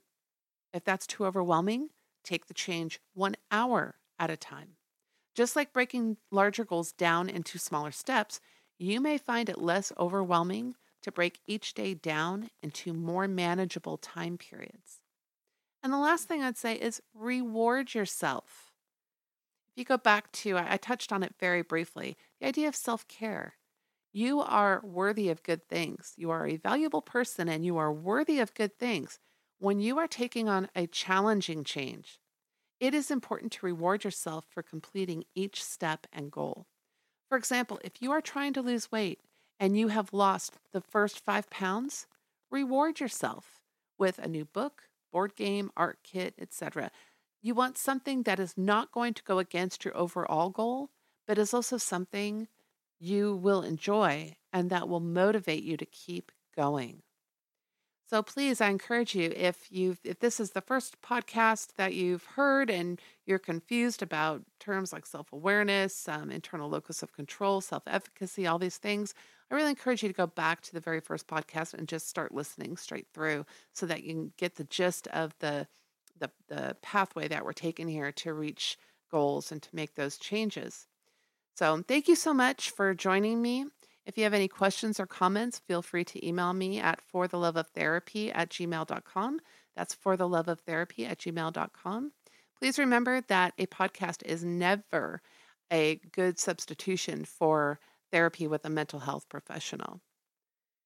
If 0.73 0.83
that's 0.83 1.07
too 1.07 1.25
overwhelming, 1.25 1.89
take 2.23 2.47
the 2.47 2.53
change 2.53 2.99
one 3.13 3.35
hour 3.49 3.95
at 4.19 4.29
a 4.29 4.37
time. 4.37 4.75
Just 5.33 5.55
like 5.55 5.71
breaking 5.71 6.17
larger 6.29 6.65
goals 6.65 6.91
down 6.91 7.29
into 7.29 7.57
smaller 7.57 7.91
steps, 7.91 8.41
you 8.77 8.99
may 8.99 9.17
find 9.17 9.47
it 9.47 9.61
less 9.61 9.93
overwhelming 9.97 10.75
to 11.01 11.11
break 11.11 11.39
each 11.47 11.73
day 11.73 11.93
down 11.93 12.49
into 12.61 12.93
more 12.93 13.27
manageable 13.27 13.97
time 13.97 14.37
periods. 14.37 14.99
And 15.81 15.93
the 15.93 15.97
last 15.97 16.27
thing 16.27 16.43
I'd 16.43 16.57
say 16.57 16.75
is 16.75 17.01
reward 17.13 17.93
yourself. 17.93 18.70
If 19.71 19.79
you 19.79 19.85
go 19.85 19.97
back 19.97 20.31
to, 20.33 20.57
I 20.57 20.77
touched 20.77 21.13
on 21.13 21.23
it 21.23 21.35
very 21.39 21.61
briefly, 21.61 22.17
the 22.39 22.47
idea 22.47 22.67
of 22.67 22.75
self 22.75 23.07
care. 23.07 23.55
You 24.11 24.41
are 24.41 24.81
worthy 24.83 25.29
of 25.29 25.43
good 25.43 25.69
things. 25.69 26.13
You 26.17 26.29
are 26.31 26.45
a 26.45 26.57
valuable 26.57 27.01
person 27.01 27.47
and 27.47 27.65
you 27.65 27.77
are 27.77 27.93
worthy 27.93 28.39
of 28.39 28.53
good 28.53 28.77
things. 28.77 29.19
When 29.59 29.79
you 29.79 29.97
are 29.99 30.07
taking 30.07 30.49
on 30.49 30.67
a 30.75 30.87
challenging 30.87 31.63
change, 31.63 32.19
it 32.81 32.93
is 32.93 33.09
important 33.11 33.53
to 33.53 33.65
reward 33.65 34.03
yourself 34.03 34.45
for 34.49 34.61
completing 34.61 35.23
each 35.35 35.63
step 35.63 36.07
and 36.11 36.31
goal. 36.31 36.65
For 37.29 37.37
example, 37.37 37.79
if 37.83 38.01
you 38.01 38.11
are 38.11 38.21
trying 38.21 38.51
to 38.53 38.61
lose 38.61 38.91
weight 38.91 39.21
and 39.59 39.77
you 39.77 39.87
have 39.87 40.11
lost 40.11 40.57
the 40.73 40.81
first 40.81 41.23
five 41.23 41.49
pounds, 41.49 42.07
reward 42.49 42.99
yourself 42.99 43.61
with 43.97 44.19
a 44.19 44.27
new 44.27 44.43
book, 44.43 44.89
board 45.13 45.35
game, 45.35 45.71
art 45.77 45.99
kit, 46.03 46.33
etc. 46.37 46.91
You 47.41 47.55
want 47.55 47.77
something 47.77 48.23
that 48.23 48.39
is 48.39 48.57
not 48.57 48.91
going 48.91 49.15
to 49.15 49.23
go 49.23 49.39
against 49.39 49.83
your 49.83 49.97
overall 49.97 50.49
goal, 50.49 50.91
but 51.27 51.39
is 51.39 51.53
also 51.53 51.77
something 51.77 52.47
you 52.99 53.35
will 53.35 53.63
enjoy 53.63 54.35
and 54.53 54.69
that 54.69 54.87
will 54.87 54.99
motivate 54.99 55.63
you 55.63 55.75
to 55.77 55.85
keep 55.85 56.31
going. 56.55 57.01
So 58.11 58.21
please, 58.21 58.59
I 58.59 58.67
encourage 58.67 59.15
you 59.15 59.31
if 59.33 59.71
you 59.71 59.95
if 60.03 60.19
this 60.19 60.41
is 60.41 60.51
the 60.51 60.59
first 60.59 61.01
podcast 61.01 61.75
that 61.77 61.93
you've 61.93 62.25
heard 62.25 62.69
and 62.69 62.99
you're 63.25 63.39
confused 63.39 64.01
about 64.03 64.43
terms 64.59 64.91
like 64.91 65.05
self-awareness, 65.05 66.09
um, 66.09 66.29
internal 66.29 66.69
locus 66.69 67.01
of 67.01 67.13
control, 67.13 67.61
self-efficacy, 67.61 68.45
all 68.45 68.59
these 68.59 68.77
things, 68.77 69.13
I 69.49 69.55
really 69.55 69.69
encourage 69.69 70.03
you 70.03 70.09
to 70.09 70.13
go 70.13 70.27
back 70.27 70.59
to 70.63 70.73
the 70.73 70.81
very 70.81 70.99
first 70.99 71.25
podcast 71.27 71.73
and 71.73 71.87
just 71.87 72.09
start 72.09 72.33
listening 72.33 72.75
straight 72.75 73.07
through 73.13 73.45
so 73.71 73.85
that 73.85 74.03
you 74.03 74.13
can 74.13 74.33
get 74.37 74.55
the 74.55 74.65
gist 74.65 75.07
of 75.07 75.33
the 75.39 75.67
the, 76.19 76.31
the 76.47 76.75
pathway 76.81 77.27
that 77.27 77.45
we're 77.45 77.53
taking 77.53 77.87
here 77.87 78.11
to 78.11 78.33
reach 78.33 78.77
goals 79.11 79.51
and 79.51 79.61
to 79.61 79.69
make 79.73 79.95
those 79.95 80.17
changes. 80.17 80.87
So 81.55 81.83
thank 81.87 82.07
you 82.07 82.15
so 82.15 82.33
much 82.33 82.71
for 82.71 82.93
joining 82.93 83.41
me. 83.41 83.65
If 84.05 84.17
you 84.17 84.23
have 84.23 84.33
any 84.33 84.47
questions 84.47 84.99
or 84.99 85.05
comments, 85.05 85.59
feel 85.59 85.81
free 85.81 86.03
to 86.05 86.27
email 86.27 86.53
me 86.53 86.79
at 86.79 87.01
fortheloveoftherapy 87.13 88.31
at 88.33 88.49
gmail.com. 88.49 89.39
That's 89.75 89.95
fortheloveoftherapy 89.95 91.07
at 91.07 91.19
gmail.com. 91.19 92.11
Please 92.57 92.79
remember 92.79 93.21
that 93.21 93.53
a 93.57 93.67
podcast 93.67 94.23
is 94.23 94.43
never 94.43 95.21
a 95.71 95.99
good 96.11 96.39
substitution 96.39 97.25
for 97.25 97.79
therapy 98.11 98.47
with 98.47 98.65
a 98.65 98.69
mental 98.69 98.99
health 98.99 99.29
professional. 99.29 100.01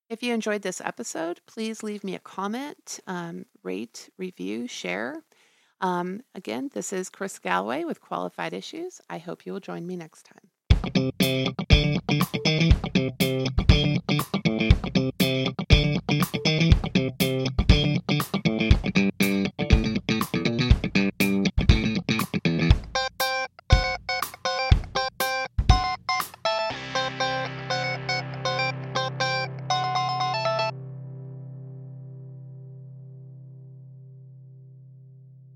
If 0.08 0.22
you 0.22 0.34
enjoyed 0.36 0.62
this 0.62 0.82
episode, 0.82 1.42
please 1.48 1.82
leave 1.82 2.04
me 2.04 2.14
a 2.14 2.20
comment, 2.20 3.00
um, 3.08 3.46
rate, 3.64 4.10
review, 4.20 4.68
share. 4.68 5.24
Um, 5.82 6.22
again, 6.36 6.70
this 6.74 6.94
is 6.94 7.10
Chris 7.10 7.40
Galloway 7.40 7.86
with 7.86 8.02
Qualified 8.02 8.54
Issues. 8.54 9.02
I 9.10 9.18
hope 9.18 9.48
you 9.48 9.54
will 9.54 9.60
join 9.60 9.88
me 9.88 9.96
next 9.96 10.28
time. 10.28 10.52